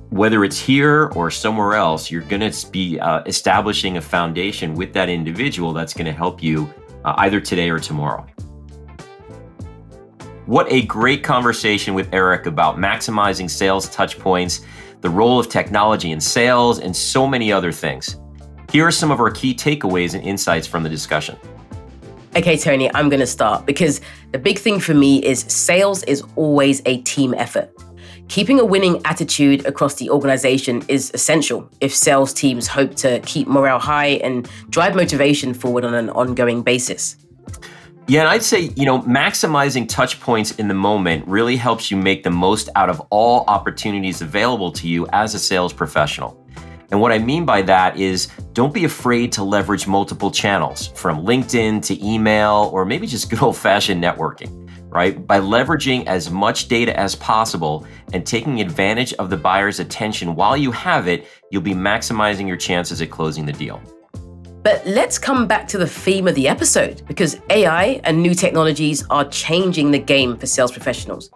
whether 0.10 0.44
it's 0.44 0.60
here 0.60 1.12
or 1.15 1.30
somewhere 1.30 1.76
else, 1.76 2.10
you're 2.10 2.22
going 2.24 2.50
to 2.50 2.72
be 2.72 3.00
uh, 3.00 3.22
establishing 3.26 3.98
a 3.98 4.02
foundation 4.02 4.74
with 4.74 4.94
that 4.94 5.10
individual 5.10 5.74
that's 5.74 5.94
going 5.94 6.06
to 6.06 6.13
help 6.13 6.42
you 6.42 6.72
uh, 7.06 7.13
either 7.18 7.39
today 7.39 7.70
or 7.70 7.80
tomorrow. 7.80 8.26
What 10.46 10.65
a 10.72 10.82
great 10.84 11.24
conversation 11.24 11.94
with 11.94 12.12
Eric 12.12 12.48
about 12.48 12.78
maximizing 12.78 13.50
sales 13.50 13.88
touch 13.89 14.18
points 14.18 14.62
the 15.02 15.10
role 15.10 15.40
of 15.40 15.50
technology 15.50 16.12
in 16.12 16.20
sales, 16.20 16.80
and 16.80 16.96
so 16.96 17.26
many 17.28 17.52
other 17.52 17.72
things. 17.72 18.18
Here 18.72 18.86
are 18.86 18.92
some 18.92 19.12
of 19.12 19.20
our 19.20 19.32
key 19.32 19.54
takeaways 19.56 20.14
and 20.14 20.24
insights 20.24 20.68
from 20.68 20.84
the 20.84 20.90
discussion. 20.90 21.38
Okay, 22.36 22.58
Tony, 22.58 22.94
I'm 22.94 23.10
going 23.10 23.20
to 23.20 23.28
start 23.28 23.66
because 23.66 24.02
the 24.32 24.38
big 24.38 24.60
thing 24.60 24.80
for 24.80 24.94
me 24.94 25.24
is 25.26 25.40
sales 25.48 26.04
is 26.04 26.24
always 26.36 26.82
a 26.86 27.02
team 27.02 27.34
effort. 27.34 27.72
Keeping 28.28 28.60
a 28.60 28.66
winning 28.66 29.02
attitude 29.06 29.66
across 29.66 29.96
the 29.96 30.12
organization 30.12 30.84
is 30.88 31.10
essential 31.16 31.68
if 31.82 31.96
sales 31.96 32.32
teams 32.32 32.68
hope 32.68 32.94
to 32.98 33.20
keep 33.22 33.48
morale 33.48 33.80
high 33.80 34.20
and 34.24 34.48
drive 34.70 34.96
motivation 34.96 35.56
forward 35.56 35.84
on 35.84 35.96
an 35.96 36.12
ongoing 36.12 36.62
basis. 36.62 37.18
Yeah, 38.10 38.22
and 38.22 38.30
I'd 38.30 38.41
say, 38.41 38.72
you 38.76 38.88
know, 38.88 39.02
maximizing 39.02 39.88
touch 39.88 40.19
points 40.19 40.54
in 40.54 40.67
the 40.67 40.74
moment 40.74 41.28
really 41.28 41.56
helps 41.56 41.91
you 41.91 41.98
make 41.98 42.24
the 42.24 42.32
most 42.32 42.67
out 42.76 42.89
of 42.89 43.00
all 43.12 43.43
opportunities 43.48 44.24
available 44.24 44.72
to 44.72 44.88
you 44.88 45.06
as 45.13 45.36
a 45.36 45.39
sales 45.39 45.74
professional. 45.74 46.43
And 46.89 47.00
what 47.00 47.12
I 47.12 47.19
mean 47.19 47.45
by 47.45 47.62
that 47.62 47.98
is 47.98 48.30
don't 48.54 48.74
be 48.74 48.86
afraid 48.86 49.32
to 49.34 49.43
leverage 49.43 49.86
multiple 49.86 50.32
channels 50.32 50.88
from 50.95 51.24
LinkedIn 51.24 51.86
to 51.86 52.04
email 52.04 52.72
or 52.74 52.84
maybe 52.84 53.06
just 53.06 53.30
good 53.30 53.43
old 53.43 53.56
fashioned 53.56 54.04
networking, 54.04 54.67
right? 54.89 55.28
By 55.28 55.39
leveraging 55.39 56.08
as 56.08 56.32
much 56.32 56.67
data 56.67 57.00
as 57.00 57.13
possible 57.13 57.86
and 58.12 58.26
taking 58.26 58.60
advantage 58.60 59.13
of 59.13 59.30
the 59.30 59.38
buyer's 59.38 59.80
attention 59.80 60.34
while 60.34 60.58
you 60.58 60.72
have 60.72 61.08
it, 61.08 61.28
you'll 61.52 61.62
be 61.62 61.76
maximizing 61.76 62.48
your 62.48 62.58
chances 62.58 63.04
at 63.04 63.12
closing 63.12 63.45
the 63.45 63.54
deal. 63.54 63.80
But 64.62 64.86
let's 64.86 65.17
come 65.17 65.48
back 65.48 65.67
to 65.69 65.78
the 65.78 65.88
theme 65.88 66.28
of 66.28 66.36
the 66.36 66.48
episode 66.48 67.02
because 67.08 67.39
AI 67.50 68.01
and 68.03 68.22
new 68.22 68.34
technologies 68.34 69.05
are 69.10 69.24
changing 69.30 69.91
the 69.91 69.99
game 69.99 70.38
for 70.38 70.47
sales 70.47 70.72
professionals. 70.72 71.30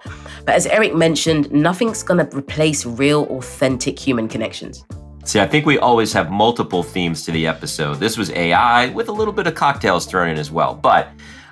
But 0.46 0.56
as 0.56 0.66
Eric 0.66 0.94
mentioned, 0.94 1.50
nothing's 1.52 2.04
going 2.04 2.26
to 2.26 2.38
replace 2.38 2.86
real, 2.86 3.24
authentic 3.26 3.98
human 3.98 4.28
connections. 4.28 4.84
See, 5.24 5.40
I 5.40 5.48
think 5.48 5.66
we 5.66 5.78
always 5.78 6.12
have 6.12 6.32
multiple 6.32 6.84
themes 6.84 7.24
to 7.24 7.32
the 7.32 7.48
episode. 7.48 7.96
This 7.96 8.18
was 8.18 8.30
AI 8.32 8.90
with 8.90 9.08
a 9.08 9.14
little 9.14 9.34
bit 9.34 9.48
of 9.48 9.56
cocktails 9.56 10.06
thrown 10.06 10.28
in 10.28 10.38
as 10.38 10.52
well. 10.52 10.76
But 10.76 11.08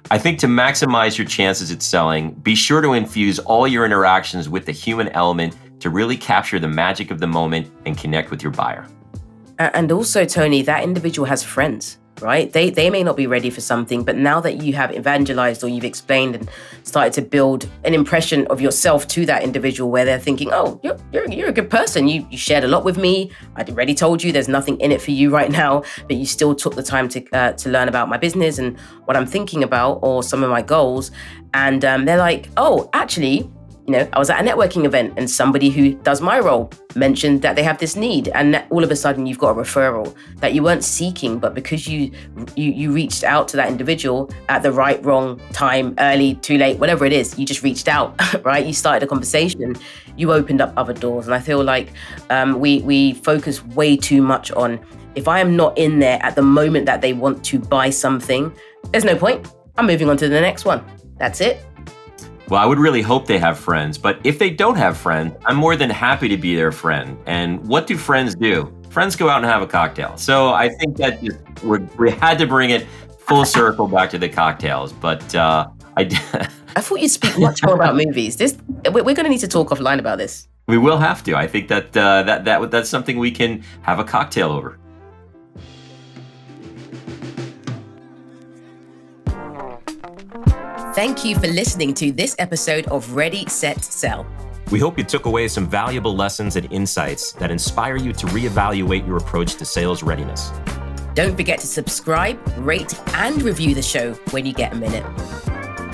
I 0.09 0.17
think 0.17 0.39
to 0.39 0.47
maximize 0.47 1.17
your 1.17 1.25
chances 1.25 1.71
at 1.71 1.81
selling, 1.81 2.33
be 2.33 2.53
sure 2.53 2.81
to 2.81 2.93
infuse 2.93 3.39
all 3.39 3.65
your 3.65 3.85
interactions 3.85 4.49
with 4.49 4.65
the 4.65 4.73
human 4.73 5.07
element 5.09 5.55
to 5.79 5.89
really 5.89 6.17
capture 6.17 6.59
the 6.59 6.67
magic 6.67 7.11
of 7.11 7.19
the 7.19 7.27
moment 7.27 7.71
and 7.85 7.97
connect 7.97 8.29
with 8.29 8.43
your 8.43 8.51
buyer. 8.51 8.85
And 9.73 9.91
also, 9.91 10.25
Tony, 10.25 10.61
that 10.63 10.83
individual 10.83 11.27
has 11.27 11.43
friends 11.43 11.97
right? 12.21 12.51
They 12.53 12.69
they 12.69 12.89
may 12.89 13.03
not 13.03 13.17
be 13.17 13.27
ready 13.27 13.49
for 13.49 13.61
something, 13.61 14.03
but 14.03 14.15
now 14.15 14.39
that 14.41 14.61
you 14.61 14.73
have 14.73 14.93
evangelized 14.93 15.63
or 15.63 15.67
you've 15.67 15.83
explained 15.83 16.35
and 16.35 16.49
started 16.83 17.13
to 17.13 17.21
build 17.21 17.67
an 17.83 17.93
impression 17.93 18.47
of 18.47 18.61
yourself 18.61 19.07
to 19.09 19.25
that 19.25 19.43
individual 19.43 19.91
where 19.91 20.05
they're 20.05 20.19
thinking, 20.19 20.49
oh, 20.51 20.79
you're, 20.83 20.97
you're, 21.11 21.29
you're 21.29 21.49
a 21.49 21.53
good 21.53 21.69
person. 21.69 22.07
You, 22.07 22.25
you 22.29 22.37
shared 22.37 22.63
a 22.63 22.67
lot 22.67 22.83
with 22.83 22.97
me. 22.97 23.31
I 23.55 23.63
already 23.63 23.95
told 23.95 24.23
you 24.23 24.31
there's 24.31 24.47
nothing 24.47 24.79
in 24.79 24.91
it 24.91 25.01
for 25.01 25.11
you 25.11 25.29
right 25.29 25.51
now, 25.51 25.83
but 26.07 26.15
you 26.15 26.25
still 26.25 26.55
took 26.55 26.75
the 26.75 26.83
time 26.83 27.09
to, 27.09 27.29
uh, 27.31 27.53
to 27.53 27.69
learn 27.69 27.87
about 27.87 28.09
my 28.09 28.17
business 28.17 28.57
and 28.57 28.77
what 29.05 29.17
I'm 29.17 29.25
thinking 29.25 29.63
about 29.63 29.99
or 30.01 30.23
some 30.23 30.43
of 30.43 30.49
my 30.49 30.61
goals. 30.61 31.11
And 31.53 31.83
um, 31.83 32.05
they're 32.05 32.17
like, 32.17 32.49
oh, 32.57 32.89
actually, 32.93 33.49
you 33.91 33.97
know, 33.97 34.09
I 34.13 34.19
was 34.19 34.29
at 34.29 34.39
a 34.39 34.43
networking 34.49 34.85
event 34.85 35.13
and 35.17 35.29
somebody 35.29 35.69
who 35.69 35.95
does 35.95 36.21
my 36.21 36.39
role 36.39 36.71
mentioned 36.95 37.41
that 37.41 37.57
they 37.57 37.63
have 37.63 37.77
this 37.77 37.97
need, 37.97 38.29
and 38.29 38.63
all 38.69 38.83
of 38.83 38.91
a 38.91 38.95
sudden 38.95 39.25
you've 39.25 39.37
got 39.37 39.49
a 39.49 39.53
referral 39.53 40.15
that 40.37 40.53
you 40.53 40.63
weren't 40.63 40.83
seeking, 40.83 41.39
but 41.39 41.53
because 41.53 41.87
you 41.87 42.11
you 42.55 42.71
you 42.71 42.91
reached 42.91 43.23
out 43.25 43.47
to 43.49 43.57
that 43.57 43.67
individual 43.67 44.31
at 44.47 44.63
the 44.63 44.71
right, 44.71 45.03
wrong 45.03 45.41
time, 45.51 45.93
early, 45.99 46.35
too 46.35 46.57
late, 46.57 46.79
whatever 46.79 47.05
it 47.05 47.11
is, 47.11 47.37
you 47.37 47.45
just 47.45 47.63
reached 47.63 47.89
out, 47.89 48.15
right? 48.45 48.65
You 48.65 48.73
started 48.73 49.03
a 49.03 49.07
conversation, 49.07 49.75
you 50.15 50.31
opened 50.31 50.61
up 50.61 50.73
other 50.77 50.93
doors, 50.93 51.25
and 51.25 51.35
I 51.35 51.39
feel 51.39 51.63
like 51.63 51.89
um, 52.29 52.59
we 52.59 52.81
we 52.81 53.13
focus 53.15 53.63
way 53.65 53.97
too 53.97 54.21
much 54.21 54.51
on 54.53 54.79
if 55.15 55.27
I 55.27 55.41
am 55.41 55.57
not 55.57 55.77
in 55.77 55.99
there 55.99 56.19
at 56.23 56.35
the 56.35 56.41
moment 56.41 56.85
that 56.85 57.01
they 57.01 57.11
want 57.11 57.43
to 57.45 57.59
buy 57.59 57.89
something, 57.89 58.53
there's 58.91 59.03
no 59.03 59.17
point. 59.17 59.45
I'm 59.77 59.85
moving 59.85 60.09
on 60.09 60.15
to 60.17 60.29
the 60.29 60.39
next 60.39 60.63
one. 60.63 60.81
That's 61.17 61.41
it. 61.41 61.59
Well, 62.51 62.61
I 62.61 62.65
would 62.65 62.79
really 62.79 63.01
hope 63.01 63.27
they 63.27 63.39
have 63.39 63.57
friends, 63.57 63.97
but 63.97 64.19
if 64.25 64.37
they 64.37 64.49
don't 64.49 64.75
have 64.75 64.97
friends, 64.97 65.33
I'm 65.45 65.55
more 65.55 65.77
than 65.77 65.89
happy 65.89 66.27
to 66.27 66.35
be 66.35 66.53
their 66.53 66.73
friend. 66.73 67.17
And 67.25 67.65
what 67.65 67.87
do 67.87 67.95
friends 67.95 68.35
do? 68.35 68.75
Friends 68.89 69.15
go 69.15 69.29
out 69.29 69.37
and 69.37 69.45
have 69.45 69.61
a 69.61 69.67
cocktail. 69.67 70.17
So 70.17 70.49
I 70.49 70.67
think 70.67 70.97
that 70.97 71.23
just 71.23 71.39
we 71.97 72.11
had 72.11 72.37
to 72.39 72.45
bring 72.45 72.71
it 72.71 72.85
full 73.19 73.45
circle 73.45 73.87
back 73.87 74.09
to 74.09 74.17
the 74.17 74.27
cocktails. 74.27 74.91
But 74.91 75.33
uh, 75.33 75.69
I, 75.95 76.01
I 76.75 76.81
thought 76.81 76.99
you'd 76.99 77.11
speak 77.11 77.39
much 77.39 77.63
more 77.63 77.75
about 77.75 77.95
movies. 77.95 78.35
This 78.35 78.57
we're 78.91 79.01
going 79.01 79.23
to 79.23 79.29
need 79.29 79.39
to 79.39 79.47
talk 79.47 79.69
offline 79.69 79.99
about 79.99 80.17
this. 80.17 80.49
We 80.67 80.77
will 80.77 80.97
have 80.97 81.23
to. 81.23 81.37
I 81.37 81.47
think 81.47 81.69
that 81.69 81.95
uh, 81.95 82.23
that 82.23 82.43
that 82.43 82.69
that's 82.69 82.89
something 82.89 83.17
we 83.17 83.31
can 83.31 83.63
have 83.83 83.99
a 83.99 84.03
cocktail 84.03 84.51
over. 84.51 84.77
Thank 90.93 91.23
you 91.23 91.35
for 91.35 91.47
listening 91.47 91.93
to 91.95 92.11
this 92.11 92.35
episode 92.37 92.85
of 92.87 93.13
Ready, 93.13 93.45
Set, 93.47 93.81
Sell. 93.81 94.27
We 94.71 94.79
hope 94.79 94.97
you 94.97 95.05
took 95.05 95.25
away 95.25 95.47
some 95.47 95.65
valuable 95.65 96.13
lessons 96.13 96.57
and 96.57 96.69
insights 96.69 97.31
that 97.33 97.49
inspire 97.49 97.95
you 97.95 98.11
to 98.11 98.25
reevaluate 98.27 99.07
your 99.07 99.15
approach 99.15 99.55
to 99.55 99.63
sales 99.63 100.03
readiness. 100.03 100.51
Don't 101.13 101.37
forget 101.37 101.59
to 101.59 101.67
subscribe, 101.67 102.37
rate, 102.57 102.93
and 103.15 103.41
review 103.41 103.73
the 103.73 103.81
show 103.81 104.15
when 104.31 104.45
you 104.45 104.51
get 104.51 104.73
a 104.73 104.75
minute. 104.75 105.05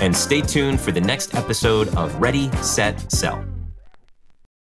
And 0.02 0.18
stay 0.18 0.42
tuned 0.42 0.82
for 0.82 0.92
the 0.92 1.02
next 1.02 1.36
episode 1.36 1.96
of 1.96 2.16
Ready, 2.16 2.52
Set, 2.64 3.12
Sell. 3.12 3.46